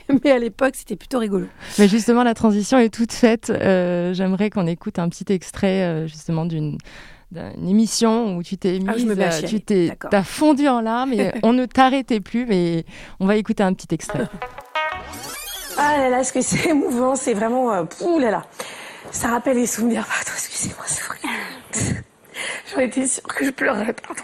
Mais 0.25 0.31
à 0.31 0.39
l'époque, 0.39 0.75
c'était 0.75 0.97
plutôt 0.97 1.19
rigolo. 1.19 1.47
Mais 1.79 1.89
justement, 1.89 2.25
la 2.25 2.35
transition 2.35 2.79
est 2.79 2.93
toute 2.93 3.13
faite. 3.13 3.51
Euh, 3.51 4.13
j'aimerais 4.15 4.51
qu'on 4.51 4.67
écoute 4.67 4.99
un 4.99 5.09
petit 5.09 5.33
extrait, 5.33 6.07
justement, 6.07 6.45
d'une 6.45 6.79
d'une 7.31 7.69
émission 7.69 8.37
où 8.37 8.43
tu 8.43 8.57
t'es 8.59 8.79
ah, 8.87 8.95
mise, 8.95 9.45
tu 9.49 9.61
t'es, 9.61 9.97
as 10.11 10.25
fondu 10.25 10.69
en 10.69 10.81
larmes 10.81 11.13
et 11.13 11.33
on 11.43 11.53
ne 11.53 11.67
t'arrêtait 11.67 12.21
plus, 12.21 12.47
mais 12.47 12.85
on 13.21 13.27
va 13.27 13.37
écouter 13.37 13.63
un 13.63 13.73
petit 13.73 13.95
extrait. 13.95 14.27
Ah 15.77 15.97
là 15.97 16.11
là, 16.11 16.25
ce 16.25 16.33
que 16.33 16.41
c'est 16.41 16.69
émouvant, 16.71 17.15
c'est 17.15 17.35
vraiment, 17.35 17.73
euh, 17.73 17.85
ouh 18.01 18.19
là 18.19 18.31
là, 18.31 18.43
ça 19.13 19.29
rappelle 19.29 19.57
les 19.57 19.67
souvenirs. 19.67 20.07
Pardon, 20.07 20.33
excusez-moi, 20.35 20.85
c'est 20.87 21.05
vrai. 21.05 22.03
J'aurais 22.71 22.87
été 22.87 23.07
sûre 23.07 23.23
que 23.23 23.45
je 23.45 23.51
pleurerais, 23.51 23.95
pardon. 23.95 24.23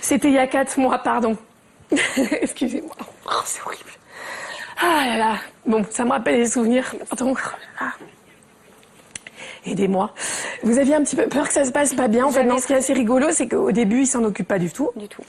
C'était 0.00 0.28
il 0.28 0.34
y 0.34 0.38
a 0.38 0.46
quatre 0.46 0.78
mois, 0.78 0.98
pardon. 0.98 1.36
excusez-moi. 2.40 2.94
Oh, 3.26 3.40
c'est 3.44 3.62
horrible. 3.62 3.90
Ah 4.80 5.06
là 5.06 5.16
là, 5.16 5.36
bon, 5.66 5.84
ça 5.90 6.04
me 6.04 6.10
rappelle 6.10 6.36
les 6.36 6.46
souvenirs, 6.46 6.94
pardon. 7.08 7.34
Ah 7.80 7.92
aidez-moi. 9.64 10.12
Vous 10.62 10.78
aviez 10.78 10.94
un 10.94 11.02
petit 11.02 11.16
peu 11.16 11.28
peur 11.28 11.46
que 11.48 11.54
ça 11.54 11.64
se 11.64 11.72
passe 11.72 11.94
pas 11.94 12.08
bien. 12.08 12.26
En 12.26 12.30
fait, 12.30 12.44
non, 12.44 12.58
ce 12.58 12.66
qui 12.66 12.72
est 12.72 12.76
assez 12.76 12.92
rigolo, 12.92 13.28
c'est 13.30 13.48
qu'au 13.48 13.72
début, 13.72 14.00
il 14.00 14.06
s'en 14.06 14.24
occupe 14.24 14.48
pas 14.48 14.58
du 14.58 14.70
tout. 14.70 14.90
Du 14.96 15.08
tout. 15.08 15.22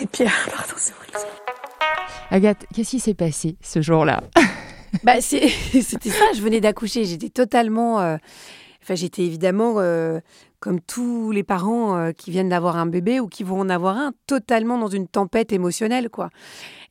Et 0.00 0.06
puis, 0.06 0.24
pardon, 0.50 0.74
c'est 0.76 0.92
Agathe, 2.30 2.64
qu'est-ce 2.74 2.90
qui 2.90 3.00
s'est 3.00 3.14
passé 3.14 3.56
ce 3.60 3.82
jour-là? 3.82 4.22
Bah, 5.04 5.14
C'était 5.20 6.10
ça, 6.10 6.24
je 6.34 6.42
venais 6.42 6.60
d'accoucher. 6.60 7.04
J'étais 7.04 7.30
totalement. 7.30 8.00
Euh, 8.00 8.18
enfin, 8.82 8.94
j'étais 8.94 9.22
évidemment, 9.22 9.76
euh, 9.78 10.20
comme 10.62 10.80
tous 10.80 11.32
les 11.32 11.42
parents 11.42 11.96
euh, 11.96 12.12
qui 12.12 12.30
viennent 12.30 12.48
d'avoir 12.48 12.76
un 12.76 12.86
bébé 12.86 13.18
ou 13.18 13.26
qui 13.26 13.42
vont 13.42 13.58
en 13.58 13.68
avoir 13.68 13.98
un, 13.98 14.12
totalement 14.28 14.78
dans 14.78 14.86
une 14.86 15.08
tempête 15.08 15.52
émotionnelle, 15.52 16.08
quoi. 16.08 16.30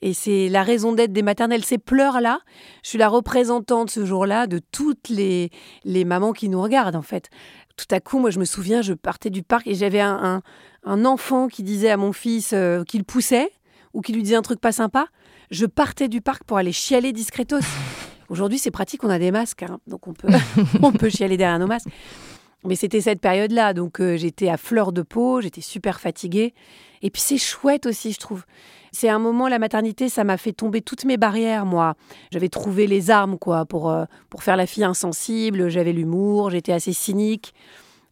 Et 0.02 0.14
c'est 0.14 0.50
la 0.50 0.62
raison 0.62 0.92
d'être 0.92 1.14
des 1.14 1.22
maternelles. 1.22 1.64
Ces 1.64 1.78
pleurs-là, 1.78 2.42
je 2.84 2.90
suis 2.90 2.98
la 2.98 3.08
représentante 3.08 3.90
ce 3.90 4.06
jour-là 4.06 4.46
de 4.46 4.60
toutes 4.60 5.08
les, 5.08 5.52
les 5.86 6.04
mamans 6.04 6.34
qui 6.34 6.50
nous 6.50 6.62
regardent, 6.62 6.98
en 6.98 7.02
fait. 7.02 7.30
Tout 7.78 7.86
à 7.92 8.02
coup, 8.02 8.20
moi, 8.20 8.30
je 8.30 8.40
me 8.40 8.46
souviens, 8.46 8.82
je 8.82 8.94
partais 8.94 9.30
du 9.30 9.42
parc 9.42 9.66
et 9.68 9.74
j'avais 9.74 10.02
un, 10.02 10.42
un, 10.84 11.06
enfant 11.06 11.48
qui 11.48 11.64
disait 11.64 11.92
à 11.92 11.98
mon 11.98 12.12
fils 12.12 12.52
euh, 12.52 12.84
qu'il 12.84 13.06
poussait 13.06 13.52
ou 13.94 14.02
qui 14.02 14.12
lui 14.12 14.22
disait 14.22 14.36
un 14.36 14.42
truc 14.42 14.60
pas 14.60 14.74
sympa. 14.74 15.08
Je 15.50 15.66
partais 15.66 16.10
du 16.10 16.20
parc 16.20 16.44
pour 16.44 16.58
aller 16.58 16.74
chialer 16.74 17.14
discretos. 17.14 17.60
Aujourd'hui, 18.28 18.60
c'est 18.60 18.72
pratique, 18.72 19.06
on 19.06 19.10
a 19.10 19.20
des 19.20 19.32
masques, 19.32 19.64
hein, 19.64 19.80
donc 19.88 20.08
on 20.08 20.14
peut, 20.14 20.28
on 20.82 20.92
peut 20.92 21.10
chialer 21.10 21.38
derrière 21.38 21.60
nos 21.60 21.68
masques. 21.68 21.90
Mais 22.64 22.76
c'était 22.76 23.02
cette 23.02 23.22
période-là, 23.22 23.74
donc 23.74 24.00
euh, 24.00 24.18
j'étais 24.18 24.50
à 24.50 24.58
fleur 24.58 24.92
de 24.92 25.02
peau, 25.02 25.42
j'étais 25.42 25.62
super 25.62 26.00
fatiguée. 26.00 26.54
Et 27.02 27.10
puis 27.10 27.22
c'est 27.22 27.38
chouette 27.38 27.88
aussi, 27.88 28.12
je 28.14 28.20
trouve. 28.20 28.44
C'est 28.92 29.10
un 29.10 29.20
moment, 29.20 29.48
la 29.48 29.58
maternité, 29.58 30.10
ça 30.10 30.24
m'a 30.24 30.38
fait 30.38 30.52
tomber 30.52 30.82
toutes 30.82 31.06
mes 31.06 31.18
barrières, 31.18 31.66
moi. 31.66 31.96
J'avais 32.32 32.50
trouvé 32.50 32.88
les 32.88 33.10
armes, 33.10 33.40
quoi, 33.40 33.66
pour, 33.66 33.90
euh, 33.90 34.06
pour 34.30 34.44
faire 34.44 34.58
la 34.58 34.68
fille 34.68 34.84
insensible. 34.84 35.70
J'avais 35.70 35.94
l'humour, 35.94 36.50
j'étais 36.50 36.74
assez 36.74 36.94
cynique. 36.94 37.54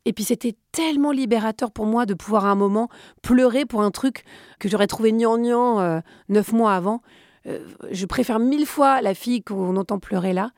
Et 0.06 0.14
puis 0.14 0.24
c'était 0.24 0.56
tellement 0.72 1.12
libérateur 1.12 1.72
pour 1.72 1.86
moi 1.86 2.06
de 2.06 2.14
pouvoir 2.14 2.46
à 2.46 2.50
un 2.50 2.56
moment 2.56 2.90
pleurer 3.22 3.66
pour 3.66 3.82
un 3.84 3.92
truc 3.92 4.24
que 4.58 4.70
j'aurais 4.70 4.88
trouvé 4.88 5.12
gnangnan 5.12 5.80
euh, 5.82 6.00
neuf 6.30 6.54
mois 6.54 6.74
avant. 6.74 7.02
Euh, 7.46 7.60
je 7.92 8.06
préfère 8.06 8.40
mille 8.40 8.66
fois 8.66 9.02
la 9.02 9.14
fille 9.14 9.44
qu'on 9.44 9.76
entend 9.76 10.00
pleurer 10.00 10.34
là 10.34 10.52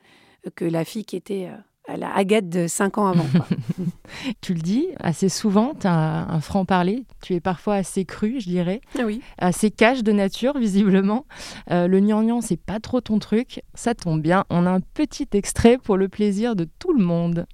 que 0.55 0.63
la 0.63 0.86
fille 0.86 1.05
qui 1.05 1.15
était 1.15 1.50
à 1.88 1.97
la 1.97 2.13
Agathe 2.15 2.50
de 2.50 2.67
cinq 2.67 2.97
ans 2.97 3.07
avant. 3.07 3.25
quoi. 3.35 3.47
Tu 4.41 4.53
le 4.53 4.59
dis 4.61 4.88
assez 5.00 5.29
souvent, 5.29 5.73
tu 5.79 5.88
as 5.88 5.93
un 6.29 6.41
franc-parler, 6.41 7.05
tu 7.21 7.33
es 7.33 7.39
parfois 7.39 7.75
assez 7.75 8.05
cru, 8.05 8.39
je 8.39 8.50
dirais, 8.50 8.81
oui. 9.03 9.21
assez 9.38 9.71
cash 9.71 10.03
de 10.03 10.11
nature, 10.11 10.57
visiblement. 10.57 11.25
Euh, 11.71 11.88
le 11.88 12.00
gnangnan, 12.00 12.41
c'est 12.41 12.59
pas 12.59 12.79
trop 12.79 13.00
ton 13.01 13.19
truc, 13.19 13.63
ça 13.73 13.95
tombe 13.95 14.21
bien, 14.21 14.43
on 14.50 14.65
a 14.65 14.69
un 14.69 14.81
petit 14.81 15.27
extrait 15.33 15.77
pour 15.77 15.97
le 15.97 16.09
plaisir 16.09 16.55
de 16.55 16.67
tout 16.77 16.93
le 16.93 17.03
monde. 17.03 17.45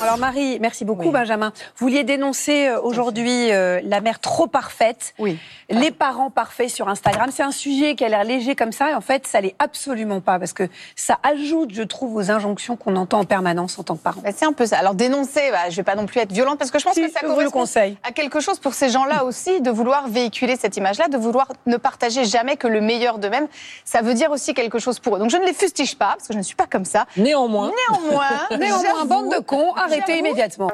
Alors 0.00 0.16
Marie, 0.16 0.58
merci 0.60 0.84
beaucoup 0.84 1.06
Oui. 1.06 1.10
Benjamin. 1.10 1.52
Vous 1.76 1.86
vouliez 1.86 2.04
dénoncer 2.04 2.68
euh, 2.68 2.80
aujourd'hui 2.80 3.50
euh, 3.50 3.80
la 3.82 4.00
mère 4.00 4.20
trop 4.20 4.46
parfaite, 4.46 5.12
Oui. 5.18 5.38
les 5.70 5.90
parents 5.90 6.30
parfaits 6.30 6.70
sur 6.70 6.88
Instagram. 6.88 7.30
C'est 7.32 7.42
un 7.42 7.50
sujet 7.50 7.96
qui 7.96 8.04
a 8.04 8.08
l'air 8.08 8.22
léger 8.22 8.54
comme 8.54 8.70
ça, 8.70 8.90
et 8.90 8.94
en 8.94 9.00
fait, 9.00 9.26
ça 9.26 9.40
l'est 9.40 9.56
absolument 9.58 10.20
pas, 10.20 10.38
parce 10.38 10.52
que 10.52 10.68
ça 10.94 11.18
ajoute, 11.24 11.70
je 11.72 11.82
trouve, 11.82 12.14
aux 12.14 12.30
injonctions 12.30 12.76
qu'on 12.76 12.94
entend 12.94 13.18
en 13.20 13.24
permanence 13.24 13.76
en 13.78 13.82
tant 13.82 13.96
que 13.96 14.02
parent. 14.02 14.20
Bah, 14.22 14.30
c'est 14.34 14.44
un 14.46 14.52
peu 14.52 14.66
ça. 14.66 14.78
Alors 14.78 14.94
dénoncer, 14.94 15.50
bah, 15.50 15.68
je 15.68 15.76
vais 15.76 15.82
pas 15.82 15.96
non 15.96 16.06
plus 16.06 16.20
être 16.20 16.32
violente 16.32 16.58
parce 16.58 16.70
que 16.70 16.78
je 16.78 16.84
pense 16.84 16.94
Si, 16.94 17.02
que 17.02 17.10
ça 17.10 17.20
correspond 17.20 17.64
à 18.04 18.12
quelque 18.12 18.38
chose 18.40 18.60
pour 18.60 18.74
ces 18.74 18.90
gens-là 18.90 19.24
aussi 19.24 19.60
de 19.60 19.70
vouloir 19.70 20.08
véhiculer 20.08 20.56
cette 20.56 20.76
image-là, 20.76 21.08
de 21.08 21.16
vouloir 21.16 21.48
ne 21.66 21.76
partager 21.76 22.24
jamais 22.24 22.56
que 22.56 22.68
le 22.68 22.80
meilleur 22.80 23.18
d'eux-mêmes. 23.18 23.48
Ça 23.84 24.00
veut 24.00 24.14
dire 24.14 24.30
aussi 24.30 24.54
quelque 24.54 24.78
chose 24.78 25.00
pour 25.00 25.16
eux. 25.16 25.18
Donc 25.18 25.30
je 25.30 25.36
ne 25.36 25.44
les 25.44 25.52
fustige 25.52 25.96
pas 25.96 26.14
parce 26.16 26.28
que 26.28 26.34
je 26.34 26.38
ne 26.38 26.42
suis 26.42 26.54
pas 26.54 26.66
comme 26.66 26.84
ça. 26.84 27.06
Néanmoins, 27.16 27.72
Néanmoins, 27.90 28.26
néanmoins, 28.58 29.04
bande 29.06 29.34
de 29.34 29.38
cons, 29.40 29.72
arrêtez 29.92 30.04
j'avoue- 30.14 30.18
immédiatement. 30.20 30.70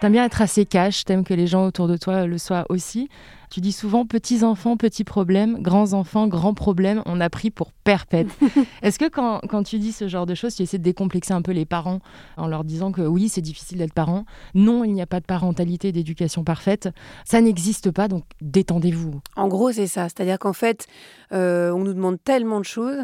T'aimes 0.00 0.12
bien 0.12 0.26
être 0.26 0.42
assez 0.42 0.66
cash, 0.66 1.04
t'aimes 1.06 1.24
que 1.24 1.32
les 1.32 1.46
gens 1.46 1.64
autour 1.66 1.88
de 1.88 1.96
toi 1.96 2.26
le 2.26 2.36
soient 2.36 2.66
aussi. 2.68 3.08
Tu 3.50 3.62
dis 3.62 3.72
souvent 3.72 4.04
petits 4.04 4.44
enfants, 4.44 4.76
petits 4.76 5.04
problèmes, 5.04 5.62
grands 5.62 5.94
enfants, 5.94 6.26
grands 6.28 6.52
problèmes, 6.52 7.00
on 7.06 7.18
a 7.18 7.30
pris 7.30 7.50
pour 7.50 7.72
perpète. 7.72 8.26
Est-ce 8.82 8.98
que 8.98 9.08
quand, 9.08 9.40
quand 9.48 9.62
tu 9.62 9.78
dis 9.78 9.92
ce 9.92 10.06
genre 10.06 10.26
de 10.26 10.34
choses, 10.34 10.54
tu 10.54 10.62
essaies 10.64 10.76
de 10.76 10.82
décomplexer 10.82 11.32
un 11.32 11.40
peu 11.40 11.52
les 11.52 11.64
parents 11.64 12.00
en 12.36 12.46
leur 12.46 12.62
disant 12.64 12.92
que 12.92 13.00
oui, 13.00 13.30
c'est 13.30 13.40
difficile 13.40 13.78
d'être 13.78 13.94
parent, 13.94 14.26
non, 14.54 14.84
il 14.84 14.92
n'y 14.92 15.00
a 15.00 15.06
pas 15.06 15.20
de 15.20 15.24
parentalité, 15.24 15.92
d'éducation 15.92 16.44
parfaite, 16.44 16.90
ça 17.24 17.40
n'existe 17.40 17.90
pas, 17.90 18.06
donc 18.06 18.24
détendez-vous. 18.42 19.20
En 19.36 19.48
gros, 19.48 19.72
c'est 19.72 19.86
ça. 19.86 20.04
C'est-à-dire 20.10 20.38
qu'en 20.38 20.52
fait, 20.52 20.86
euh, 21.32 21.70
on 21.70 21.78
nous 21.84 21.94
demande 21.94 22.18
tellement 22.22 22.58
de 22.60 22.66
choses 22.66 22.98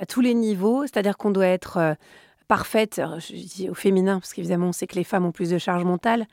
à 0.00 0.06
tous 0.06 0.22
les 0.22 0.34
niveaux. 0.34 0.82
C'est-à-dire 0.82 1.16
qu'on 1.18 1.30
doit 1.30 1.46
être 1.46 1.76
euh, 1.76 1.94
parfaite, 2.48 2.98
alors, 2.98 3.20
je 3.20 3.32
dis 3.32 3.68
au 3.70 3.74
féminin, 3.74 4.20
parce 4.20 4.32
qu'évidemment, 4.32 4.68
on 4.68 4.72
sait 4.72 4.86
que 4.86 4.96
les 4.96 5.04
femmes 5.04 5.24
ont 5.24 5.32
plus 5.32 5.50
de 5.50 5.58
charge 5.58 5.84
mentale, 5.84 6.26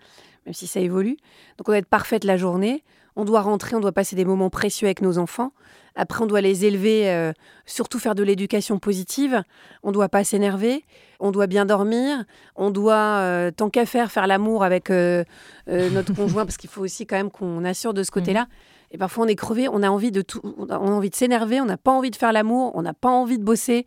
même 0.45 0.53
si 0.53 0.67
ça 0.67 0.79
évolue. 0.79 1.17
Donc, 1.57 1.67
on 1.67 1.71
doit 1.71 1.77
être 1.77 1.87
parfaite 1.87 2.23
la 2.23 2.37
journée. 2.37 2.83
On 3.15 3.25
doit 3.25 3.41
rentrer, 3.41 3.75
on 3.75 3.79
doit 3.79 3.91
passer 3.91 4.15
des 4.15 4.25
moments 4.25 4.49
précieux 4.49 4.87
avec 4.87 5.01
nos 5.01 5.17
enfants. 5.17 5.51
Après, 5.95 6.23
on 6.23 6.27
doit 6.27 6.41
les 6.41 6.65
élever, 6.65 7.09
euh, 7.09 7.33
surtout 7.65 7.99
faire 7.99 8.15
de 8.15 8.23
l'éducation 8.23 8.79
positive. 8.79 9.43
On 9.83 9.89
ne 9.89 9.93
doit 9.93 10.07
pas 10.07 10.23
s'énerver. 10.23 10.85
On 11.19 11.31
doit 11.31 11.47
bien 11.47 11.65
dormir. 11.65 12.23
On 12.55 12.69
doit, 12.69 12.95
euh, 12.95 13.51
tant 13.51 13.69
qu'à 13.69 13.85
faire, 13.85 14.11
faire 14.11 14.27
l'amour 14.27 14.63
avec 14.63 14.89
euh, 14.89 15.25
euh, 15.67 15.89
notre 15.89 16.13
conjoint, 16.15 16.45
parce 16.45 16.57
qu'il 16.57 16.69
faut 16.69 16.81
aussi 16.81 17.05
quand 17.05 17.17
même 17.17 17.31
qu'on 17.31 17.65
assure 17.65 17.93
de 17.93 18.03
ce 18.03 18.11
côté-là. 18.11 18.47
Et 18.91 18.97
parfois, 18.97 19.25
on 19.25 19.27
est 19.27 19.35
crevé, 19.35 19.67
on 19.69 19.83
a 19.83 19.89
envie 19.89 20.11
de 20.11 20.21
tout, 20.21 20.41
on 20.57 20.67
a 20.69 20.77
envie 20.77 21.09
de 21.09 21.15
s'énerver, 21.15 21.61
on 21.61 21.65
n'a 21.65 21.77
pas 21.77 21.91
envie 21.91 22.09
de 22.09 22.15
faire 22.15 22.33
l'amour, 22.33 22.71
on 22.73 22.81
n'a 22.81 22.93
pas 22.93 23.09
envie 23.09 23.37
de 23.37 23.43
bosser. 23.43 23.85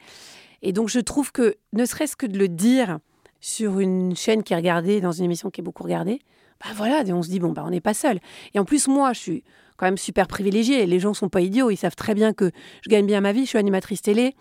Et 0.62 0.72
donc, 0.72 0.88
je 0.88 1.00
trouve 1.00 1.32
que, 1.32 1.56
ne 1.72 1.84
serait-ce 1.84 2.16
que 2.16 2.26
de 2.26 2.38
le 2.38 2.48
dire 2.48 2.98
sur 3.40 3.80
une 3.80 4.14
chaîne 4.16 4.42
qui 4.42 4.52
est 4.52 4.56
regardée, 4.56 5.00
dans 5.00 5.12
une 5.12 5.24
émission 5.24 5.50
qui 5.50 5.60
est 5.60 5.64
beaucoup 5.64 5.82
regardée, 5.82 6.20
bah 6.60 6.70
voilà, 6.76 7.02
on 7.12 7.22
se 7.22 7.28
dit, 7.28 7.40
bon, 7.40 7.50
bah, 7.52 7.64
on 7.66 7.70
n'est 7.70 7.80
pas 7.80 7.94
seul. 7.94 8.20
Et 8.54 8.58
en 8.58 8.64
plus, 8.64 8.86
moi, 8.86 9.12
je 9.12 9.18
suis 9.18 9.44
quand 9.76 9.86
même 9.86 9.98
super 9.98 10.28
privilégiée. 10.28 10.86
Les 10.86 11.00
gens 11.00 11.12
sont 11.12 11.28
pas 11.28 11.40
idiots, 11.40 11.70
ils 11.70 11.76
savent 11.76 11.96
très 11.96 12.14
bien 12.14 12.32
que 12.32 12.52
je 12.82 12.88
gagne 12.88 13.06
bien 13.06 13.20
ma 13.20 13.32
vie, 13.32 13.42
je 13.42 13.48
suis 13.48 13.58
animatrice 13.58 14.02
télé. 14.02 14.36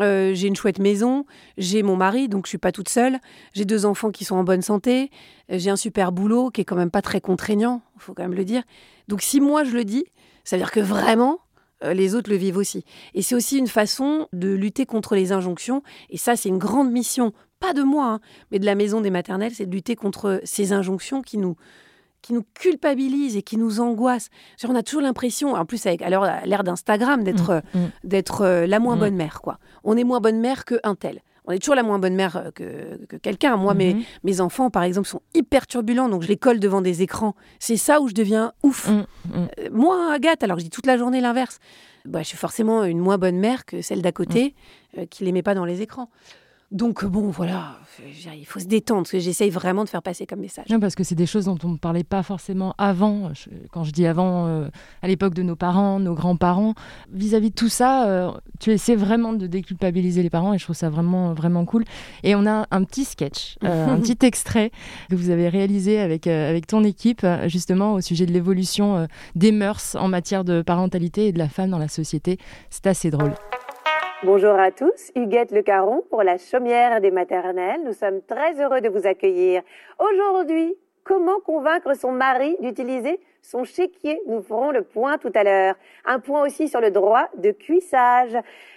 euh, 0.00 0.34
j'ai 0.34 0.48
une 0.48 0.56
chouette 0.56 0.78
maison, 0.78 1.24
j'ai 1.56 1.82
mon 1.82 1.96
mari, 1.96 2.28
donc 2.28 2.46
je 2.46 2.50
suis 2.50 2.58
pas 2.58 2.72
toute 2.72 2.88
seule. 2.90 3.18
J'ai 3.54 3.64
deux 3.64 3.86
enfants 3.86 4.10
qui 4.10 4.24
sont 4.24 4.36
en 4.36 4.44
bonne 4.44 4.62
santé. 4.62 5.10
euh, 5.50 5.58
J'ai 5.58 5.70
un 5.70 5.76
super 5.76 6.12
boulot 6.12 6.50
qui 6.50 6.60
est 6.60 6.64
quand 6.64 6.76
même 6.76 6.90
pas 6.90 7.02
très 7.02 7.20
contraignant, 7.20 7.80
faut 7.98 8.12
quand 8.12 8.22
même 8.22 8.34
le 8.34 8.44
dire. 8.44 8.62
Donc 9.08 9.22
si 9.22 9.40
moi 9.40 9.64
je 9.64 9.72
le 9.72 9.84
dis, 9.84 10.04
ça 10.44 10.56
veut 10.56 10.60
dire 10.62 10.70
que 10.72 10.80
vraiment, 10.80 11.38
les 11.94 12.14
autres 12.14 12.30
le 12.30 12.36
vivent 12.36 12.56
aussi. 12.56 12.84
Et 13.14 13.22
c'est 13.22 13.34
aussi 13.34 13.58
une 13.58 13.66
façon 13.68 14.28
de 14.32 14.48
lutter 14.48 14.86
contre 14.86 15.14
les 15.14 15.32
injonctions. 15.32 15.82
Et 16.10 16.16
ça, 16.18 16.36
c'est 16.36 16.48
une 16.48 16.58
grande 16.58 16.90
mission, 16.90 17.32
pas 17.60 17.72
de 17.74 17.82
moi, 17.82 18.06
hein, 18.06 18.20
mais 18.50 18.58
de 18.58 18.66
la 18.66 18.74
maison 18.74 19.00
des 19.00 19.10
maternelles, 19.10 19.52
c'est 19.54 19.66
de 19.66 19.72
lutter 19.74 19.96
contre 19.96 20.40
ces 20.44 20.72
injonctions 20.72 21.22
qui 21.22 21.38
nous 21.38 21.56
qui 22.22 22.34
nous 22.34 22.44
culpabilisent 22.54 23.36
et 23.36 23.42
qui 23.42 23.56
nous 23.56 23.80
angoissent. 23.80 24.28
On 24.68 24.76
a 24.76 24.84
toujours 24.84 25.02
l'impression, 25.02 25.54
en 25.54 25.64
plus 25.64 25.84
avec 25.86 26.02
l'ère 26.08 26.62
d'Instagram, 26.62 27.24
d'être 27.24 27.50
euh, 27.50 27.60
Mm, 27.74 27.78
mm. 27.80 27.90
d'être 28.04 28.40
euh, 28.42 28.66
la 28.68 28.78
moins 28.78 28.94
Mm. 28.94 29.00
bonne 29.00 29.16
mère. 29.16 29.40
quoi. 29.42 29.58
On 29.82 29.96
est 29.96 30.04
moins 30.04 30.20
bonne 30.20 30.38
mère 30.38 30.64
qu'un 30.64 30.94
tel. 30.94 31.20
On 31.44 31.52
est 31.52 31.58
toujours 31.58 31.74
la 31.74 31.82
moins 31.82 31.98
bonne 31.98 32.14
mère 32.14 32.36
euh, 32.36 32.50
que, 32.52 33.04
que 33.06 33.16
quelqu'un. 33.16 33.56
Moi, 33.56 33.74
mes, 33.74 33.94
Mhm. 33.94 34.02
mes 34.24 34.40
enfants, 34.40 34.70
par 34.70 34.84
exemple, 34.84 35.08
sont 35.08 35.22
hyper 35.34 35.66
turbulents, 35.66 36.08
donc 36.08 36.22
je 36.22 36.28
les 36.28 36.36
colle 36.36 36.60
devant 36.60 36.80
des 36.80 37.02
écrans. 37.02 37.34
C'est 37.58 37.76
ça 37.76 38.00
où 38.00 38.08
je 38.08 38.14
deviens 38.14 38.52
ouf. 38.62 38.88
Mm, 38.88 38.92
mm. 38.92 39.04
Euh, 39.58 39.68
moi, 39.72 40.12
Agathe, 40.12 40.42
alors 40.44 40.58
je 40.58 40.64
dis 40.64 40.70
toute 40.70 40.86
la 40.86 40.96
journée 40.96 41.20
l'inverse. 41.20 41.58
Bah, 42.04 42.20
je 42.22 42.28
suis 42.28 42.36
forcément 42.38 42.84
une 42.84 42.98
moins 42.98 43.18
bonne 43.18 43.38
mère 43.38 43.64
que 43.64 43.80
celle 43.82 44.02
d'à 44.02 44.12
côté, 44.12 44.54
euh, 44.98 45.06
qui 45.06 45.24
les 45.24 45.32
met 45.32 45.42
pas 45.42 45.54
dans 45.54 45.64
les 45.64 45.82
écrans. 45.82 46.10
Donc, 46.72 47.04
euh, 47.04 47.08
bon, 47.08 47.28
voilà, 47.28 47.78
il 48.34 48.46
faut 48.46 48.60
se 48.60 48.66
détendre, 48.66 49.02
parce 49.02 49.12
que 49.12 49.18
j'essaye 49.18 49.50
vraiment 49.50 49.84
de 49.84 49.88
faire 49.88 50.02
passer 50.02 50.26
comme 50.26 50.40
message. 50.40 50.64
Non, 50.70 50.80
parce 50.80 50.94
que 50.94 51.04
c'est 51.04 51.14
des 51.14 51.26
choses 51.26 51.44
dont 51.44 51.58
on 51.64 51.68
ne 51.68 51.76
parlait 51.76 52.04
pas 52.04 52.22
forcément 52.22 52.74
avant. 52.78 53.30
Quand 53.70 53.84
je 53.84 53.92
dis 53.92 54.06
avant, 54.06 54.46
euh, 54.46 54.68
à 55.02 55.08
l'époque 55.08 55.34
de 55.34 55.42
nos 55.42 55.56
parents, 55.56 56.00
nos 56.00 56.14
grands-parents, 56.14 56.74
vis-à-vis 57.12 57.50
de 57.50 57.54
tout 57.54 57.68
ça, 57.68 58.06
euh, 58.06 58.30
tu 58.58 58.70
essaies 58.70 58.96
vraiment 58.96 59.32
de 59.34 59.46
déculpabiliser 59.46 60.22
les 60.22 60.30
parents 60.30 60.54
et 60.54 60.58
je 60.58 60.64
trouve 60.64 60.76
ça 60.76 60.88
vraiment, 60.88 61.34
vraiment 61.34 61.64
cool. 61.64 61.84
Et 62.22 62.34
on 62.34 62.46
a 62.46 62.66
un 62.70 62.84
petit 62.84 63.04
sketch, 63.04 63.56
euh, 63.64 63.86
un 63.88 64.00
petit 64.00 64.24
extrait 64.24 64.70
que 65.10 65.14
vous 65.14 65.30
avez 65.30 65.48
réalisé 65.48 66.00
avec, 66.00 66.26
avec 66.26 66.66
ton 66.66 66.84
équipe, 66.84 67.26
justement 67.46 67.94
au 67.94 68.00
sujet 68.00 68.26
de 68.26 68.32
l'évolution 68.32 69.06
des 69.34 69.52
mœurs 69.52 69.96
en 69.96 70.08
matière 70.08 70.44
de 70.44 70.62
parentalité 70.62 71.28
et 71.28 71.32
de 71.32 71.38
la 71.38 71.48
femme 71.48 71.70
dans 71.70 71.78
la 71.78 71.88
société. 71.88 72.38
C'est 72.70 72.86
assez 72.86 73.10
drôle. 73.10 73.34
Bonjour 74.24 74.54
à 74.54 74.70
tous, 74.70 75.10
Huguette 75.16 75.50
Le 75.50 75.62
Caron 75.62 76.04
pour 76.08 76.22
la 76.22 76.38
chaumière 76.38 77.00
des 77.00 77.10
maternelles. 77.10 77.80
Nous 77.84 77.92
sommes 77.92 78.22
très 78.22 78.60
heureux 78.62 78.80
de 78.80 78.88
vous 78.88 79.04
accueillir. 79.04 79.62
Aujourd'hui, 79.98 80.76
comment 81.04 81.40
convaincre 81.44 81.94
son 81.94 82.12
mari 82.12 82.56
d'utiliser 82.60 83.20
son 83.42 83.64
chéquier? 83.64 84.20
Nous 84.26 84.42
ferons 84.42 84.70
le 84.70 84.82
point 84.82 85.18
tout 85.18 85.32
à 85.34 85.44
l'heure. 85.44 85.74
Un 86.04 86.20
point 86.20 86.44
aussi 86.44 86.68
sur 86.68 86.80
le 86.80 86.90
droit 86.90 87.28
de 87.36 87.50
cuissage. 87.50 88.36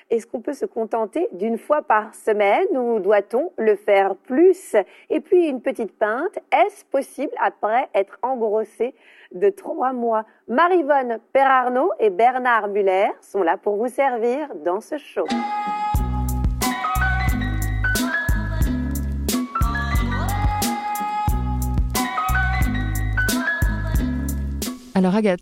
Est-ce 0.09 0.27
qu'on 0.27 0.41
peut 0.41 0.53
se 0.53 0.65
contenter 0.65 1.27
d'une 1.31 1.57
fois 1.57 1.81
par 1.81 2.13
semaine 2.13 2.77
ou 2.77 2.99
doit-on 2.99 3.51
le 3.57 3.75
faire 3.75 4.15
plus? 4.15 4.75
Et 5.09 5.19
puis 5.19 5.47
une 5.47 5.61
petite 5.61 5.97
pinte, 5.97 6.37
est-ce 6.51 6.85
possible 6.85 7.33
après 7.41 7.89
être 7.95 8.19
engrossé 8.21 8.93
de 9.31 9.49
trois 9.49 9.93
mois? 9.93 10.25
Marivonne 10.47 11.19
Perarnaud 11.33 11.91
et 11.99 12.11
Bernard 12.11 12.67
Muller 12.67 13.09
sont 13.21 13.41
là 13.41 13.57
pour 13.57 13.77
vous 13.77 13.87
servir 13.87 14.49
dans 14.63 14.79
ce 14.79 14.97
show. 14.97 15.25
Alors 24.95 25.13
Agathe, 25.13 25.41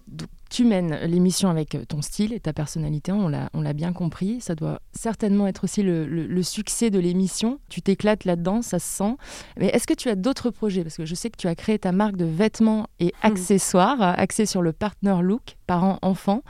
tu 0.50 0.66
mènes 0.66 0.96
l'émission 1.06 1.48
avec 1.50 1.78
ton 1.88 2.02
style 2.02 2.34
et 2.34 2.40
ta 2.40 2.54
personnalité, 2.54 3.12
on 3.12 3.28
l'a, 3.30 3.74
bien 3.74 3.94
compris. 3.94 4.42
Ça 4.42 4.56
doit 4.56 4.80
certainement 4.94 5.46
être 5.48 5.64
aussi 5.66 5.84
le, 5.84 6.06
le- 6.08 6.26
le 6.26 6.44
succès 6.44 6.90
de 6.90 6.98
l'émission. 6.98 7.60
Tu 7.70 7.82
t'éclates 7.84 8.26
là-dedans, 8.26 8.64
ça 8.64 8.80
se 8.80 8.88
sent. 8.88 9.16
Mais 9.58 9.68
est-ce 9.68 9.86
que 9.86 9.94
tu 9.94 10.10
as 10.10 10.16
d'autres 10.16 10.50
projets? 10.50 10.82
Parce 10.84 10.98
que 10.98 11.06
je 11.06 11.14
sais 11.14 11.30
que 11.30 11.38
tu 11.38 11.48
as 11.48 11.54
créé 11.54 11.78
ta 11.78 11.92
marque 11.92 12.18
de 12.18 12.26
vêtements 12.26 12.88
et 13.00 13.14
accessoires 13.22 14.02
euh, 14.02 14.14
axée 14.18 14.48
sur 14.48 14.64
le 14.64 14.74
partner 14.74 15.18
look, 15.22 15.56
parents-enfants. 15.68 16.42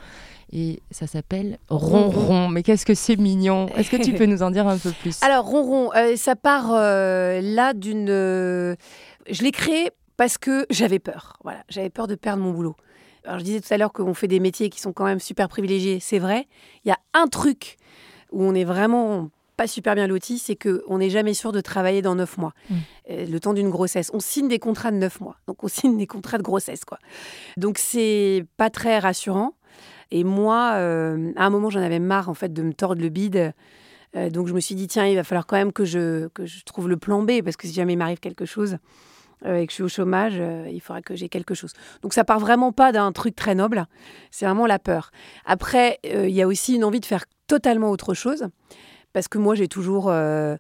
Et 0.53 0.81
ça 0.91 1.05
s'appelle 1.05 1.57
Ronron. 1.69 2.47
Mais 2.47 2.63
qu'est-ce 2.63 2.85
que 2.85 2.93
c'est 2.95 3.17
mignon 3.17 3.67
Est-ce 3.75 3.89
que 3.89 4.01
tu 4.01 4.13
peux 4.17 4.25
nous 4.27 4.43
en 4.43 4.51
dire 4.51 4.65
un 4.67 4.77
peu 4.77 4.91
plus? 4.91 5.21
Alors, 5.23 5.45
Ronron, 5.45 5.91
euh, 5.95 6.15
ça 6.15 6.37
part 6.37 6.71
euh, 6.73 7.41
là 7.41 7.73
d'une. 7.73 8.07
euh, 8.09 8.75
je 9.29 9.43
l'ai 9.43 9.51
créé 9.51 9.89
parce 10.15 10.37
que 10.37 10.65
j'avais 10.69 10.99
peur. 10.99 11.37
Voilà, 11.43 11.63
j'avais 11.69 11.89
peur 11.89 12.07
de 12.07 12.15
perdre 12.15 12.43
mon 12.43 12.51
boulot. 12.51 12.75
Alors, 13.25 13.39
je 13.39 13.43
disais 13.43 13.61
tout 13.61 13.73
à 13.73 13.77
l'heure 13.77 13.93
qu'on 13.93 14.13
fait 14.13 14.27
des 14.27 14.39
métiers 14.39 14.69
qui 14.69 14.79
sont 14.81 14.93
quand 14.93 15.05
même 15.05 15.19
super 15.19 15.47
privilégiés. 15.49 15.99
C'est 15.99 16.19
vrai. 16.19 16.47
Il 16.85 16.89
y 16.89 16.91
a 16.91 16.97
un 17.13 17.27
truc 17.27 17.77
où 18.31 18.43
on 18.43 18.53
est 18.53 18.63
vraiment 18.65 19.29
pas 19.55 19.67
super 19.67 19.93
bien 19.93 20.07
loti, 20.07 20.39
c'est 20.39 20.55
qu'on 20.55 20.97
n'est 20.97 21.11
jamais 21.11 21.35
sûr 21.35 21.51
de 21.51 21.61
travailler 21.61 22.01
dans 22.01 22.15
neuf 22.15 22.37
mois, 22.37 22.53
Mm. 22.69 22.73
euh, 23.11 23.25
le 23.27 23.39
temps 23.39 23.53
d'une 23.53 23.69
grossesse. 23.69 24.09
On 24.13 24.19
signe 24.19 24.47
des 24.47 24.57
contrats 24.57 24.89
de 24.91 24.97
neuf 24.97 25.21
mois, 25.21 25.37
donc 25.47 25.63
on 25.63 25.67
signe 25.67 25.95
des 25.95 26.07
contrats 26.07 26.39
de 26.39 26.43
grossesse, 26.43 26.83
quoi. 26.85 26.97
Donc 27.55 27.77
c'est 27.77 28.45
pas 28.57 28.71
très 28.71 28.97
rassurant. 28.97 29.53
Et 30.09 30.23
moi, 30.23 30.71
euh, 30.73 31.31
à 31.35 31.45
un 31.45 31.49
moment, 31.51 31.69
j'en 31.69 31.81
avais 31.81 31.99
marre 31.99 32.29
en 32.29 32.33
fait 32.33 32.51
de 32.51 32.63
me 32.63 32.73
tordre 32.73 33.01
le 33.01 33.09
bide. 33.09 33.53
Euh, 34.15 34.29
donc 34.31 34.47
je 34.47 34.53
me 34.53 34.59
suis 34.59 34.73
dit 34.75 34.87
tiens, 34.87 35.05
il 35.05 35.15
va 35.15 35.23
falloir 35.23 35.45
quand 35.45 35.55
même 35.55 35.71
que 35.71 35.85
je 35.85 36.27
que 36.29 36.45
je 36.47 36.63
trouve 36.63 36.89
le 36.89 36.97
plan 36.97 37.21
B 37.21 37.41
parce 37.43 37.55
que 37.55 37.67
si 37.67 37.73
jamais 37.73 37.93
il 37.93 37.97
m'arrive 37.97 38.19
quelque 38.19 38.45
chose 38.45 38.77
euh, 39.45 39.57
et 39.57 39.65
que 39.65 39.71
je 39.71 39.75
suis 39.75 39.83
au 39.83 39.89
chômage, 39.89 40.35
euh, 40.37 40.67
il 40.71 40.79
faudra 40.79 41.01
que 41.01 41.15
j'ai 41.15 41.27
quelque 41.27 41.53
chose. 41.53 41.73
Donc 42.01 42.13
ça 42.13 42.23
part 42.23 42.39
vraiment 42.39 42.71
pas 42.71 42.91
d'un 42.91 43.11
truc 43.11 43.35
très 43.35 43.55
noble. 43.55 43.85
C'est 44.31 44.45
vraiment 44.45 44.65
la 44.65 44.79
peur. 44.79 45.11
Après, 45.45 45.99
euh, 46.05 46.27
il 46.27 46.35
y 46.35 46.41
a 46.41 46.47
aussi 46.47 46.75
une 46.75 46.83
envie 46.83 47.01
de 47.01 47.05
faire 47.05 47.25
totalement 47.47 47.91
autre 47.91 48.13
chose 48.13 48.47
parce 49.11 49.27
que 49.27 49.37
moi 49.37 49.53
j'ai 49.53 49.67
toujours 49.67 50.05
je 50.09 50.57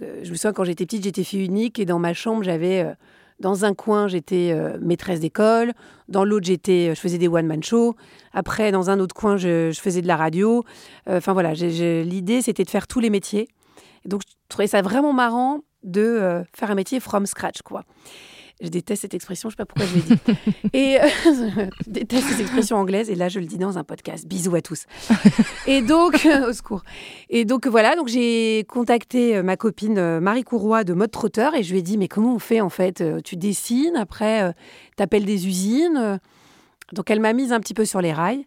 me 0.00 0.34
souviens 0.34 0.52
quand 0.52 0.64
j'étais 0.64 0.86
petite 0.86 1.04
j'étais 1.04 1.22
fille 1.22 1.44
unique 1.44 1.78
et 1.78 1.84
dans 1.84 1.98
ma 1.98 2.14
chambre 2.14 2.42
j'avais 2.42 2.96
dans 3.38 3.66
un 3.66 3.74
coin 3.74 4.08
j'étais 4.08 4.56
maîtresse 4.80 5.20
d'école 5.20 5.72
dans 6.08 6.24
l'autre 6.24 6.46
j'étais 6.46 6.94
je 6.96 7.00
faisais 7.00 7.18
des 7.18 7.28
one 7.28 7.46
man 7.46 7.62
shows 7.62 7.94
après 8.32 8.72
dans 8.72 8.88
un 8.88 8.98
autre 8.98 9.14
coin 9.14 9.36
je, 9.36 9.70
faisais 9.78 10.00
de 10.00 10.08
la 10.08 10.16
radio 10.16 10.64
enfin 11.06 11.34
voilà 11.34 11.52
l'idée 11.52 12.40
c'était 12.40 12.64
de 12.64 12.70
faire 12.70 12.88
tous 12.88 12.98
les 12.98 13.10
métiers 13.10 13.46
et 14.04 14.08
donc 14.08 14.22
je 14.26 14.34
trouvais 14.48 14.66
ça 14.66 14.80
vraiment 14.80 15.12
marrant 15.12 15.60
de 15.84 16.02
euh, 16.02 16.42
faire 16.54 16.70
un 16.70 16.74
métier 16.74 17.00
from 17.00 17.26
scratch 17.26 17.62
quoi 17.62 17.84
je 18.60 18.68
déteste 18.68 19.02
cette 19.02 19.14
expression, 19.14 19.48
je 19.48 19.54
sais 19.54 19.56
pas 19.56 19.64
pourquoi 19.64 19.86
je 19.86 19.94
l'ai 19.96 20.02
dit. 20.02 20.38
et 20.72 21.00
euh, 21.00 21.08
je 21.84 21.90
déteste 21.90 22.28
cette 22.28 22.38
expression 22.38 22.76
anglaise, 22.76 23.10
et 23.10 23.16
là 23.16 23.28
je 23.28 23.40
le 23.40 23.46
dis 23.46 23.58
dans 23.58 23.76
un 23.76 23.82
podcast. 23.82 24.24
Bisous 24.28 24.54
à 24.54 24.60
tous. 24.60 24.84
et 25.66 25.82
donc, 25.82 26.28
au 26.48 26.52
secours. 26.52 26.84
Et 27.28 27.44
donc 27.44 27.66
voilà, 27.66 27.96
donc 27.96 28.06
j'ai 28.06 28.64
contacté 28.68 29.36
euh, 29.36 29.42
ma 29.42 29.56
copine 29.56 30.20
Marie 30.20 30.44
Courroy 30.44 30.84
de 30.84 30.92
Mode 30.92 31.10
Trotteur 31.10 31.56
et 31.56 31.64
je 31.64 31.72
lui 31.72 31.80
ai 31.80 31.82
dit 31.82 31.98
mais 31.98 32.06
comment 32.06 32.36
on 32.36 32.38
fait 32.38 32.60
en 32.60 32.68
fait 32.68 33.02
Tu 33.24 33.34
dessines, 33.34 33.96
après 33.96 34.54
tu 34.96 35.02
appelles 35.02 35.24
des 35.24 35.48
usines. 35.48 36.20
Donc 36.92 37.10
elle 37.10 37.20
m'a 37.20 37.32
mise 37.32 37.52
un 37.52 37.58
petit 37.58 37.74
peu 37.74 37.84
sur 37.84 38.00
les 38.00 38.12
rails. 38.12 38.46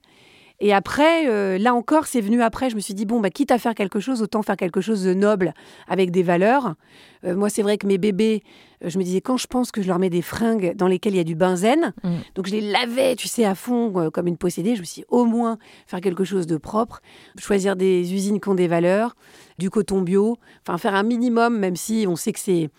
Et 0.60 0.74
après, 0.74 1.28
euh, 1.28 1.58
là 1.58 1.74
encore, 1.74 2.08
c'est 2.08 2.22
venu 2.22 2.42
après. 2.42 2.70
Je 2.70 2.76
me 2.76 2.80
suis 2.80 2.94
dit, 2.94 3.06
bon, 3.06 3.20
bah, 3.20 3.30
quitte 3.30 3.52
à 3.52 3.58
faire 3.58 3.76
quelque 3.76 4.00
chose, 4.00 4.22
autant 4.22 4.42
faire 4.42 4.56
quelque 4.56 4.82
chose 4.82 5.04
de 5.04 5.14
noble 5.14 5.54
avec 5.88 6.12
des 6.12 6.24
valeurs. 6.24 6.76
Euh, 7.26 7.36
moi, 7.36 7.50
c'est 7.50 7.62
vrai 7.62 7.78
que 7.78 7.86
mes 7.86 7.98
bébés, 7.98 8.42
euh, 8.84 8.90
je 8.90 8.98
me 8.98 9.04
disais, 9.04 9.20
quand 9.20 9.36
je 9.38 9.48
pense 9.48 9.72
que 9.72 9.82
je 9.82 9.88
leur 9.88 10.00
mets 10.00 10.10
des 10.10 10.22
fringues 10.22 10.74
dans 10.76 10.88
lesquelles 10.88 11.14
il 11.14 11.18
y 11.18 11.22
a 11.22 11.26
du 11.26 11.36
benzène, 11.36 11.94
Mm. 12.04 12.10
donc 12.36 12.48
je 12.48 12.52
les 12.52 12.62
lavais, 12.62 13.16
tu 13.16 13.28
sais, 13.28 13.46
à 13.46 13.56
fond, 13.56 14.10
comme 14.14 14.28
une 14.28 14.38
possédée, 14.38 14.76
je 14.76 14.82
me 14.82 14.86
suis 14.86 15.02
dit, 15.02 15.06
au 15.10 15.26
moins 15.26 15.58
faire 15.88 16.02
quelque 16.02 16.24
chose 16.24 16.48
de 16.48 16.58
propre, 16.58 17.02
choisir 17.38 17.76
des 17.76 18.14
usines 18.14 18.40
qui 18.40 18.50
ont 18.50 18.56
des 18.56 18.68
valeurs, 18.68 19.16
du 19.58 19.70
coton 19.70 20.02
bio, 20.02 20.38
enfin 20.66 20.78
faire 20.78 20.96
un 20.96 21.04
minimum, 21.04 21.58
même 21.58 21.76
si 21.76 22.06
on 22.08 22.16
sait 22.16 22.32
que 22.32 22.40
c'est 22.40 22.70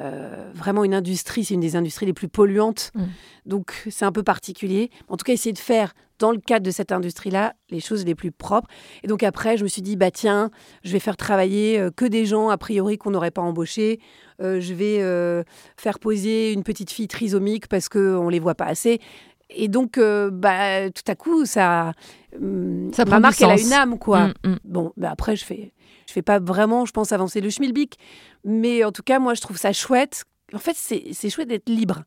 euh, 0.00 0.50
vraiment 0.54 0.84
une 0.84 0.94
industrie, 0.94 1.44
c'est 1.44 1.54
une 1.54 1.60
des 1.60 1.76
industries 1.76 2.06
les 2.06 2.12
plus 2.12 2.28
polluantes. 2.28 2.90
Mm. 2.94 3.04
Donc 3.46 3.86
c'est 3.90 4.04
un 4.04 4.12
peu 4.12 4.22
particulier. 4.22 4.90
En 5.08 5.16
tout 5.16 5.24
cas, 5.24 5.32
essayer 5.32 5.52
de 5.52 5.58
faire 5.58 5.94
dans 6.18 6.32
le 6.32 6.38
cadre 6.38 6.64
de 6.64 6.70
cette 6.70 6.92
industrie-là 6.92 7.54
les 7.70 7.80
choses 7.80 8.04
les 8.04 8.14
plus 8.14 8.32
propres. 8.32 8.68
Et 9.02 9.06
donc 9.06 9.22
après, 9.22 9.56
je 9.56 9.64
me 9.64 9.68
suis 9.68 9.82
dit, 9.82 9.96
bah 9.96 10.10
tiens, 10.10 10.50
je 10.84 10.92
vais 10.92 10.98
faire 10.98 11.16
travailler 11.16 11.78
euh, 11.78 11.90
que 11.90 12.04
des 12.04 12.26
gens 12.26 12.48
a 12.48 12.58
priori 12.58 12.98
qu'on 12.98 13.10
n'aurait 13.10 13.30
pas 13.30 13.42
embauchés. 13.42 14.00
Euh, 14.40 14.60
je 14.60 14.74
vais 14.74 14.98
euh, 15.00 15.42
faire 15.76 15.98
poser 15.98 16.52
une 16.52 16.62
petite 16.62 16.90
fille 16.90 17.08
trisomique 17.08 17.68
parce 17.68 17.88
qu'on 17.88 18.28
les 18.28 18.38
voit 18.38 18.54
pas 18.54 18.66
assez. 18.66 19.00
Et 19.48 19.68
donc, 19.68 19.96
bah, 19.98 20.90
tout 20.90 21.04
à 21.06 21.14
coup, 21.14 21.46
ça, 21.46 21.92
hum, 22.34 22.90
Ça 22.92 23.04
ma 23.04 23.20
marque, 23.20 23.40
elle 23.40 23.50
a 23.50 23.60
une 23.60 23.72
âme, 23.72 23.96
quoi. 23.96 24.28
Mm, 24.28 24.32
mm. 24.44 24.58
Bon, 24.64 24.92
bah 24.96 25.10
après, 25.12 25.36
je 25.36 25.44
fais, 25.44 25.72
je 26.08 26.12
fais 26.12 26.22
pas 26.22 26.40
vraiment, 26.40 26.84
je 26.84 26.90
pense, 26.90 27.12
avancer 27.12 27.40
le 27.40 27.48
schmilblick. 27.48 27.96
Mais 28.44 28.82
en 28.82 28.90
tout 28.90 29.04
cas, 29.04 29.20
moi, 29.20 29.34
je 29.34 29.40
trouve 29.40 29.56
ça 29.56 29.72
chouette. 29.72 30.24
En 30.52 30.58
fait, 30.58 30.74
c'est 30.76 31.04
c'est 31.12 31.30
chouette 31.30 31.48
d'être 31.48 31.68
libre. 31.68 32.02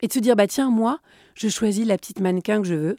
Et 0.00 0.06
de 0.08 0.12
se 0.12 0.18
dire, 0.20 0.36
bah 0.36 0.46
tiens, 0.46 0.70
moi, 0.70 1.00
je 1.34 1.48
choisis 1.48 1.84
la 1.86 1.96
petite 1.98 2.20
mannequin 2.20 2.60
que 2.62 2.68
je 2.68 2.74
veux. 2.74 2.96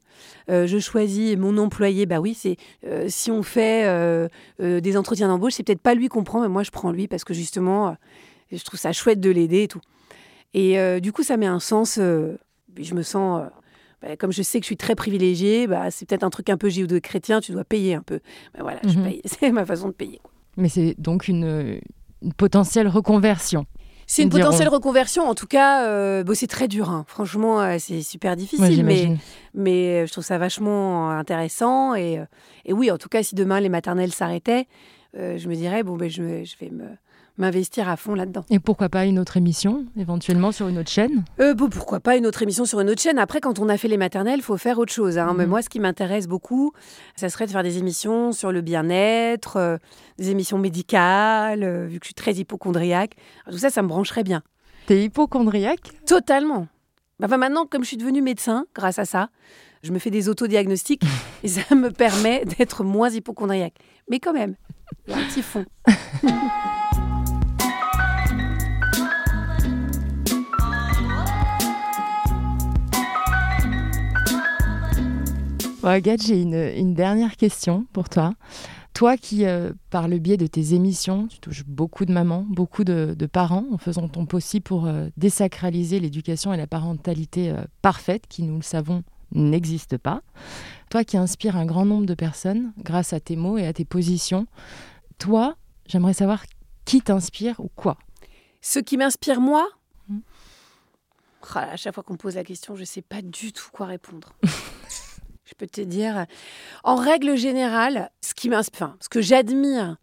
Euh, 0.50 0.68
je 0.68 0.80
choisis 0.80 1.38
mon 1.38 1.58
employé. 1.58 2.06
Bah 2.06 2.20
oui, 2.20 2.34
c'est 2.34 2.58
euh, 2.86 3.06
si 3.08 3.32
on 3.32 3.42
fait 3.44 3.86
euh, 3.86 4.28
des 4.60 4.98
entretiens 4.98 5.28
d'embauche, 5.30 5.54
c'est 5.54 5.64
peut-être 5.64 5.82
pas 5.82 5.94
lui 5.96 6.08
qu'on 6.10 6.24
prend, 6.24 6.42
mais 6.42 6.50
moi, 6.50 6.64
je 6.64 6.72
prends 6.72 6.92
lui 6.92 7.08
parce 7.08 7.24
que 7.24 7.34
justement, 7.34 7.96
je 8.52 8.64
trouve 8.64 8.80
ça 8.80 8.92
chouette 8.92 9.20
de 9.22 9.30
l'aider 9.30 9.64
et 9.64 9.68
tout. 9.68 9.82
Et 10.54 10.78
du 11.02 11.12
coup, 11.12 11.24
ça 11.24 11.38
met 11.38 11.46
un 11.46 11.60
sens. 11.60 12.00
puis 12.76 12.84
je 12.84 12.96
me 12.96 13.02
sens. 13.04 13.44
bah, 14.02 14.16
comme 14.18 14.32
je 14.32 14.42
sais 14.42 14.60
que 14.60 14.64
je 14.64 14.68
suis 14.68 14.78
très 14.78 14.96
privilégiée, 14.96 15.68
bah, 15.68 15.92
c'est 15.92 16.08
peut-être 16.08 16.24
un 16.24 16.30
truc 16.30 16.50
un 16.50 16.58
peu 16.58 16.70
judéo-chrétien, 16.70 17.40
tu 17.42 17.52
dois 17.52 17.64
payer 17.66 17.94
un 17.96 18.02
peu. 18.02 18.20
Bah, 18.54 18.60
voilà, 18.64 18.80
je 18.88 18.98
Mhm. 18.98 19.04
paye. 19.04 19.22
c'est 19.26 19.52
ma 19.52 19.66
façon 19.66 19.88
de 19.90 19.94
payer. 19.94 20.20
quoi. 20.24 20.32
Mais 20.58 20.68
c'est 20.70 20.96
donc 20.98 21.28
une, 21.28 21.80
une 22.22 22.34
potentielle 22.34 22.88
reconversion. 22.88 23.66
C'est 24.12 24.24
une 24.24 24.30
Diront. 24.30 24.46
potentielle 24.46 24.70
reconversion. 24.70 25.30
En 25.30 25.36
tout 25.36 25.46
cas, 25.46 25.86
euh, 25.88 26.24
bon, 26.24 26.34
c'est 26.36 26.48
très 26.48 26.68
dur. 26.68 26.90
hein. 26.90 27.06
Franchement, 27.08 27.62
euh, 27.62 27.76
c'est 27.78 28.02
super 28.02 28.36
difficile. 28.36 28.84
mais, 28.84 29.16
mais 29.54 30.02
euh, 30.02 30.06
je 30.08 30.12
trouve 30.12 30.24
ça 30.24 30.40
vachement 30.40 31.12
intéressant. 31.12 31.94
Et, 31.94 32.18
euh, 32.18 32.26
et 32.66 32.74
oui, 32.74 32.90
en 32.90 32.98
tout 32.98 33.08
cas, 33.08 33.22
si 33.22 33.36
demain 33.36 33.60
les 33.60 33.70
maternelles 33.70 34.12
s'arrêtaient, 34.12 34.66
euh, 35.16 35.38
je 35.38 35.48
me 35.48 35.54
dirais, 35.54 35.84
bon, 35.84 35.96
ben, 35.96 36.10
je 36.10 36.24
vais 36.24 36.44
me- 36.72 36.90
m'investir 37.40 37.90
à 37.90 37.96
fond 37.98 38.14
là-dedans. 38.14 38.46
Et 38.50 38.60
pourquoi 38.60 38.90
pas 38.90 39.06
une 39.06 39.18
autre 39.18 39.38
émission, 39.38 39.86
éventuellement 39.98 40.52
sur 40.52 40.68
une 40.68 40.78
autre 40.78 40.90
chaîne? 40.92 41.24
Euh, 41.40 41.54
bon, 41.54 41.70
pourquoi 41.70 42.00
pas 42.00 42.16
une 42.18 42.28
autre 42.28 42.44
émission 42.44 42.66
sur 42.66 42.80
une 42.82 42.90
autre 42.90 43.02
chaîne? 43.02 43.18
Après, 43.18 43.40
quand 43.42 43.58
on 43.60 43.70
a 43.70 43.78
fait 43.78 43.88
les 43.88 43.98
maternelles, 43.98 44.40
il 44.40 44.44
faut 44.44 44.58
faire 44.58 44.78
autre 44.80 44.92
chose. 44.94 45.18
hein. 45.18 45.34
Mais 45.36 45.46
Mhm. 45.46 45.50
moi, 45.50 45.62
ce 45.62 45.70
qui 45.70 45.80
m'intéresse 45.80 46.28
beaucoup, 46.28 46.74
ça 47.16 47.30
serait 47.30 47.46
de 47.48 47.52
faire 47.52 47.64
des 47.64 47.78
émissions 47.78 48.32
sur 48.32 48.52
le 48.52 48.62
bien-être, 48.62 49.58
euh, 49.58 49.78
des 50.18 50.30
émissions 50.30 50.58
médicales, 50.60 51.64
euh, 51.64 51.88
vu 51.88 52.00
que 52.00 52.06
je 52.06 52.10
suis 52.10 52.14
très 52.14 52.34
hypochondriaque. 52.34 53.16
Tout 53.50 53.58
ça, 53.58 53.70
ça 53.70 53.82
me 53.82 53.88
brancherait 53.88 54.24
bien. 54.24 54.44
T'es 54.86 55.04
hypochondriaque? 55.04 55.92
Totalement. 56.06 56.68
Enfin, 57.24 57.38
maintenant, 57.38 57.66
comme 57.66 57.84
je 57.84 57.88
suis 57.90 57.98
devenue 57.98 58.22
médecin, 58.22 58.66
grâce 58.76 59.00
à 59.00 59.06
ça, 59.06 59.30
je 59.84 59.92
me 59.92 60.00
fais 60.00 60.10
des 60.10 60.28
autodiagnostics 60.30 61.04
et 61.44 61.48
ça 61.48 61.74
me 61.76 61.90
permet 61.92 62.44
d'être 62.46 62.84
moins 62.84 63.10
hypochondriaque. 63.10 63.76
Mais 64.10 64.20
quand 64.20 64.34
même, 64.34 64.56
il 65.08 65.12
y 65.12 65.14
a 65.14 65.18
un 65.20 65.24
petit 65.24 65.42
fond. 65.42 65.66
Bon, 75.82 75.88
Agathe, 75.88 76.24
j'ai 76.24 76.42
une, 76.42 76.56
une 76.56 76.94
dernière 76.94 77.38
question 77.38 77.86
pour 77.94 78.10
toi. 78.10 78.34
Toi 78.94 79.16
qui, 79.16 79.46
euh, 79.46 79.72
par 79.92 80.10
le 80.10 80.18
biais 80.18 80.36
de 80.36 80.46
tes 80.46 80.74
émissions, 80.74 81.28
tu 81.28 81.40
touches 81.40 81.64
beaucoup 81.66 82.04
de 82.04 82.12
mamans, 82.12 82.46
beaucoup 82.50 82.84
de, 82.84 83.16
de 83.18 83.26
parents, 83.26 83.66
en 83.72 83.78
faisant 83.78 84.10
ton 84.10 84.26
possible 84.26 84.64
pour 84.64 84.88
euh, 84.88 85.08
désacraliser 85.16 86.02
l'éducation 86.02 86.54
et 86.54 86.58
la 86.58 86.68
parentalité 86.68 87.52
euh, 87.52 87.64
parfaite, 87.82 88.28
qui, 88.28 88.44
nous 88.44 88.58
le 88.58 88.62
savons, 88.62 89.04
n'existe 89.32 89.98
pas. 89.98 90.22
Toi 90.90 91.06
qui 91.06 91.16
inspires 91.16 91.56
un 91.56 91.66
grand 91.66 91.86
nombre 91.86 92.06
de 92.06 92.14
personnes 92.14 92.74
grâce 92.80 93.14
à 93.14 93.22
tes 93.22 93.38
mots 93.38 93.58
et 93.58 93.66
à 93.66 93.72
tes 93.72 93.86
positions, 93.86 94.48
toi, 95.18 95.56
j'aimerais 95.88 96.14
savoir 96.14 96.44
qui 96.84 97.02
t'inspire 97.02 97.58
ou 97.62 97.70
quoi 97.74 97.98
Ce 98.60 98.80
qui 98.80 98.98
m'inspire, 98.98 99.40
moi. 99.40 99.66
Ah 101.56 101.68
là, 101.68 101.72
à 101.72 101.78
chaque 101.78 101.94
fois 101.96 102.04
qu'on 102.04 102.14
me 102.14 102.18
pose 102.18 102.36
la 102.36 102.44
question, 102.44 102.76
je 102.76 102.82
ne 102.82 102.86
sais 102.86 103.02
pas 103.02 103.22
du 103.22 103.54
tout 103.54 103.70
quoi 103.72 103.86
répondre. 103.86 104.34
je 105.50 105.56
peux 105.56 105.68
te 105.68 105.82
dire, 105.82 106.26
en 106.84 106.96
règle 106.96 107.36
générale, 107.36 108.12
ce 108.22 109.10
que 109.10 109.22
j'admire 109.22 109.98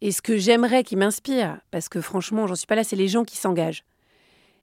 et 0.00 0.10
ce 0.10 0.22
que 0.22 0.38
j'aimerais 0.38 0.84
qui 0.84 0.96
m'inspire, 0.96 1.58
parce 1.70 1.90
que 1.90 2.00
franchement, 2.00 2.46
j'en 2.46 2.54
suis 2.54 2.66
pas 2.66 2.76
là, 2.76 2.84
c'est 2.84 2.96
les 2.96 3.08
gens 3.08 3.24
qui 3.24 3.36
s'engagent. 3.36 3.84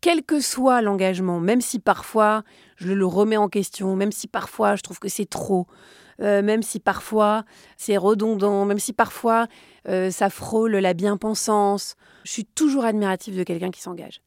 Quel 0.02 0.24
que 0.24 0.40
soit 0.40 0.82
l'engagement, 0.82 1.40
même 1.40 1.62
si 1.62 1.80
parfois 1.80 2.44
je 2.78 2.92
le 2.92 3.06
remets 3.06 3.38
en 3.38 3.48
question, 3.48 3.96
même 3.96 4.12
si 4.12 4.28
parfois 4.28 4.76
je 4.76 4.82
trouve 4.82 5.00
que 5.00 5.08
c'est 5.08 5.30
trop, 5.30 5.68
euh, 6.20 6.42
même 6.42 6.64
si 6.64 6.80
parfois 6.80 7.46
c'est 7.78 7.98
redondant, 7.98 8.66
même 8.66 8.80
si 8.80 8.92
parfois 8.92 9.48
euh, 9.88 10.10
ça 10.10 10.30
frôle 10.30 10.76
la 10.76 10.94
bien-pensance, 10.94 11.96
je 12.24 12.32
suis 12.32 12.46
toujours 12.46 12.86
admirative 12.86 13.38
de 13.38 13.44
quelqu'un 13.44 13.72
qui 13.72 13.82
s'engage. 13.82 14.22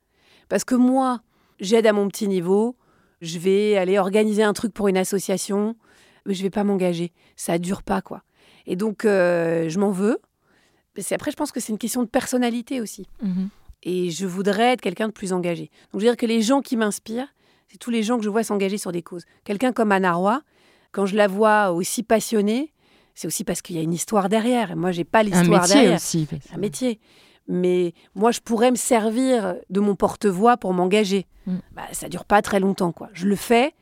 Parce 0.48 0.64
que 0.64 0.76
moi, 0.76 1.20
j'aide 1.58 1.86
à 1.86 1.92
mon 1.92 2.08
petit 2.08 2.28
niveau, 2.28 2.76
je 3.20 3.38
vais 3.38 3.76
aller 3.76 3.98
organiser 3.98 4.44
un 4.44 4.52
truc 4.52 4.72
pour 4.72 4.88
une 4.88 4.96
association, 4.96 5.76
je 6.34 6.42
vais 6.42 6.50
pas 6.50 6.64
m'engager. 6.64 7.12
Ça 7.36 7.58
dure 7.58 7.82
pas, 7.82 8.00
quoi. 8.02 8.22
Et 8.66 8.76
donc, 8.76 9.04
euh, 9.04 9.68
je 9.68 9.78
m'en 9.78 9.90
veux. 9.90 10.18
C'est- 10.98 11.14
après, 11.14 11.30
je 11.30 11.36
pense 11.36 11.52
que 11.52 11.60
c'est 11.60 11.72
une 11.72 11.78
question 11.78 12.02
de 12.02 12.08
personnalité 12.08 12.80
aussi. 12.80 13.06
Et 13.82 14.10
je 14.10 14.26
voudrais 14.26 14.72
être 14.72 14.80
quelqu'un 14.80 15.08
de 15.08 15.12
plus 15.12 15.32
engagé. 15.32 15.70
Donc, 15.92 16.00
je 16.00 16.06
veux 16.06 16.10
dire 16.12 16.16
que 16.16 16.26
les 16.26 16.42
gens 16.42 16.60
qui 16.62 16.76
m'inspirent, 16.76 17.28
c'est 17.68 17.78
tous 17.78 17.90
les 17.90 18.02
gens 18.02 18.16
que 18.18 18.24
je 18.24 18.28
vois 18.30 18.42
s'engager 18.42 18.78
sur 18.78 18.92
des 18.92 19.02
causes. 19.02 19.24
Quelqu'un 19.44 19.72
comme 19.72 19.92
Anna 19.92 20.14
Roy, 20.14 20.40
quand 20.92 21.06
je 21.06 21.16
la 21.16 21.28
vois 21.28 21.70
aussi 21.72 22.02
passionnée, 22.02 22.72
c'est 23.14 23.26
aussi 23.26 23.44
parce 23.44 23.62
qu'il 23.62 23.76
y 23.76 23.78
a 23.78 23.82
une 23.82 23.92
histoire 23.92 24.28
derrière. 24.28 24.70
Et 24.70 24.74
moi, 24.74 24.90
j'ai 24.92 25.04
pas 25.04 25.20
Un 25.20 25.24
l'histoire 25.24 25.62
métier 25.62 25.74
derrière 25.74 25.96
aussi. 25.96 26.26
parce 26.28 26.50
un 26.50 26.54
que- 26.56 26.60
métier. 26.60 27.00
Mais 27.48 27.92
moi, 28.16 28.32
je 28.32 28.40
pourrais 28.40 28.70
me 28.72 28.76
servir 28.76 29.54
de 29.70 29.80
mon 29.80 29.94
porte-voix 29.94 30.56
pour 30.56 30.72
m'engager. 30.74 31.26
Mm. 31.46 31.56
Bah, 31.72 31.82
ça 31.92 32.08
dure 32.08 32.24
pas 32.24 32.42
très 32.42 32.58
longtemps, 32.58 32.90
quoi. 32.90 33.08
Je 33.12 33.26
le 33.28 33.36
fais, 33.36 33.72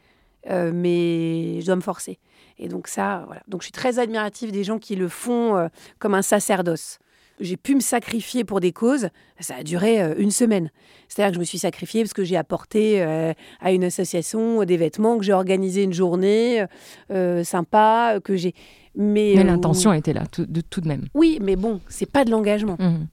euh, 0.50 0.70
mais 0.74 1.61
je 1.62 1.66
dois 1.66 1.76
me 1.76 1.80
forcer. 1.80 2.18
Et 2.59 2.69
donc 2.69 2.88
ça, 2.88 3.25
voilà. 3.27 3.43
Donc 3.49 3.62
je 3.62 3.67
suis 3.67 3.73
très 3.73 3.99
admirative 3.99 4.53
des 4.53 4.64
gens 4.64 4.79
qui 4.79 4.97
le 4.97 5.09
font 5.09 5.57
euh, 5.57 5.69
comme 5.99 6.14
un 6.14 6.23
sacerdoce. 6.23 6.99
j'ai 7.40 7.57
pu 7.57 7.75
me 7.75 7.81
sacrifier 7.81 8.45
pour 8.45 8.61
des 8.61 8.73
causes, 8.73 9.09
ça 9.40 9.57
a 9.57 9.62
duré 9.62 10.01
euh, 10.01 10.14
une 10.19 10.31
semaine. 10.31 10.71
C'est-à-dire 11.09 11.33
que 11.33 11.35
je 11.35 11.40
me 11.40 11.45
suis 11.45 11.59
sacrifiée 11.59 12.03
parce 12.03 12.12
que 12.12 12.25
j'ai 12.25 12.37
apporté 12.37 13.03
euh, 13.03 13.33
à 13.61 13.73
une 13.73 13.85
association 13.85 14.64
des 14.64 14.77
vêtements, 14.77 15.19
que 15.19 15.25
j'ai 15.25 15.33
organisé 15.33 15.83
une 15.83 15.93
journée 15.93 16.64
euh, 17.11 17.45
sympa, 17.45 18.19
que 18.23 18.37
j'ai. 18.37 18.55
Mais, 18.97 19.35
l'intention 19.43 19.93
était 19.93 20.12
là, 20.12 20.25
tout 20.27 20.47
de, 20.47 20.61
tout 20.61 20.81
de 20.81 20.87
même. 20.87 21.09
Oui, 21.14 21.38
mais 21.43 21.57
bon, 21.57 21.81
c'est 21.88 22.11
pas 22.11 22.25
de 22.25 22.31
l'engagement. 22.31 22.77
Mhm. 22.79 23.09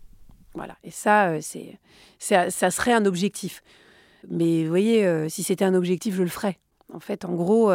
Voilà. 0.53 0.75
Et 0.83 0.91
ça, 0.91 1.41
c'est, 1.41 1.79
ça, 2.19 2.51
ça 2.51 2.69
serait 2.69 2.93
un 2.93 3.05
objectif. 3.05 3.63
Mais 4.29 4.63
vous 4.63 4.69
voyez, 4.69 5.27
si 5.29 5.41
c'était 5.41 5.65
un 5.65 5.73
objectif, 5.73 6.13
je 6.13 6.21
le 6.21 6.29
ferais. 6.29 6.59
En 6.93 6.99
fait, 6.99 7.25
en 7.25 7.33
gros, 7.33 7.71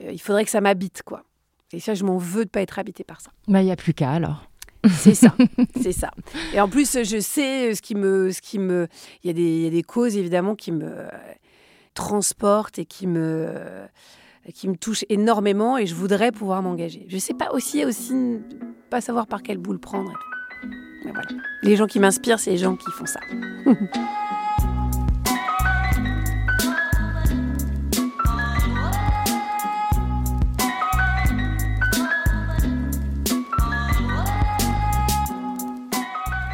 il 0.00 0.20
faudrait 0.20 0.44
que 0.44 0.50
ça 0.50 0.60
m'habite, 0.60 1.02
quoi. 1.04 1.24
Et 1.72 1.80
ça, 1.80 1.94
je 1.94 2.04
m'en 2.04 2.16
veux 2.16 2.44
de 2.44 2.50
pas 2.50 2.62
être 2.62 2.78
habité 2.78 3.04
par 3.04 3.20
ça. 3.20 3.30
Bah, 3.46 3.60
il 3.60 3.66
n'y 3.66 3.72
a 3.72 3.76
plus 3.76 3.94
qu'à 3.94 4.10
alors. 4.10 4.48
C'est 4.88 5.14
ça, 5.14 5.34
c'est 5.82 5.92
ça. 5.92 6.12
Et 6.54 6.60
en 6.60 6.68
plus, 6.68 7.02
je 7.02 7.18
sais 7.20 7.74
ce 7.74 7.82
qui 7.82 7.94
me, 7.94 8.30
ce 8.30 8.40
qui 8.40 8.58
me, 8.58 8.86
il 9.22 9.26
y, 9.26 9.30
a 9.30 9.32
des, 9.32 9.62
y 9.62 9.66
a 9.66 9.70
des 9.70 9.82
causes 9.82 10.16
évidemment 10.16 10.54
qui 10.54 10.72
me 10.72 11.08
transportent 11.94 12.78
et 12.78 12.84
qui 12.84 13.06
me, 13.06 13.52
qui 14.54 14.68
me 14.68 14.76
touchent 14.76 15.04
énormément, 15.08 15.78
et 15.78 15.86
je 15.86 15.94
voudrais 15.94 16.32
pouvoir 16.32 16.62
m'engager. 16.62 17.06
Je 17.08 17.18
sais 17.18 17.34
pas 17.34 17.50
aussi, 17.52 17.84
aussi 17.84 18.38
pas 18.88 19.00
savoir 19.00 19.26
par 19.26 19.42
quelle 19.42 19.58
boule 19.58 19.80
prendre. 19.80 20.12
Mais 21.04 21.12
voilà. 21.12 21.28
Les 21.62 21.76
gens 21.76 21.86
qui 21.86 21.98
m'inspirent, 21.98 22.40
c'est 22.40 22.52
les 22.52 22.58
gens 22.58 22.76
qui 22.76 22.90
font 22.92 23.06
ça. 23.06 23.20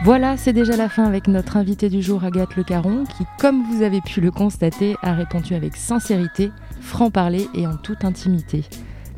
Voilà, 0.05 0.37
c'est 0.37 0.53
déjà 0.53 0.77
la 0.77 0.91
fin 0.91 1.05
avec 1.07 1.29
notre 1.29 1.57
invité 1.57 1.89
du 1.89 2.03
jour, 2.03 2.25
Agathe 2.25 2.57
Le 2.57 2.63
Caron, 2.63 3.05
qui, 3.05 3.25
comme 3.39 3.65
vous 3.65 3.83
avez 3.83 4.03
pu 4.03 4.21
le 4.21 4.31
constater, 4.31 4.97
a 5.01 5.15
répondu 5.15 5.55
avec 5.55 5.77
sincérité, 5.77 6.51
franc-parler 6.83 7.49
et 7.55 7.67
en 7.67 7.79
toute 7.79 8.05
intimité. 8.05 8.65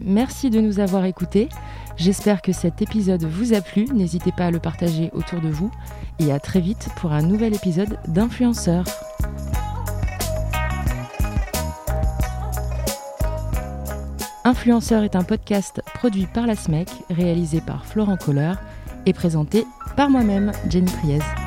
Merci 0.01 0.49
de 0.49 0.61
nous 0.61 0.79
avoir 0.79 1.05
écoutés. 1.05 1.49
J'espère 1.97 2.41
que 2.41 2.53
cet 2.53 2.83
épisode 2.83 3.25
vous 3.25 3.53
a 3.53 3.63
plu. 3.63 3.87
N'hésitez 3.93 4.31
pas 4.31 4.47
à 4.47 4.51
le 4.53 4.61
partager 4.61 5.11
autour 5.13 5.41
de 5.41 5.49
vous. 5.49 5.73
Et 6.21 6.31
à 6.31 6.39
très 6.39 6.61
vite 6.61 6.89
pour 6.99 7.11
un 7.11 7.23
nouvel 7.23 7.57
épisode 7.57 7.99
d'Influenceur. 8.07 8.85
Influenceur 14.45 15.03
est 15.03 15.17
un 15.17 15.25
podcast 15.25 15.83
produit 15.95 16.29
par 16.33 16.47
la 16.47 16.55
SMEC, 16.55 16.89
réalisé 17.11 17.61
par 17.61 17.85
Florent 17.87 18.17
Kohler 18.17 18.53
et 19.07 19.13
présenté 19.13 19.67
par 19.97 20.11
moi-même, 20.11 20.53
Jenny 20.69 20.91
Priez. 20.91 21.46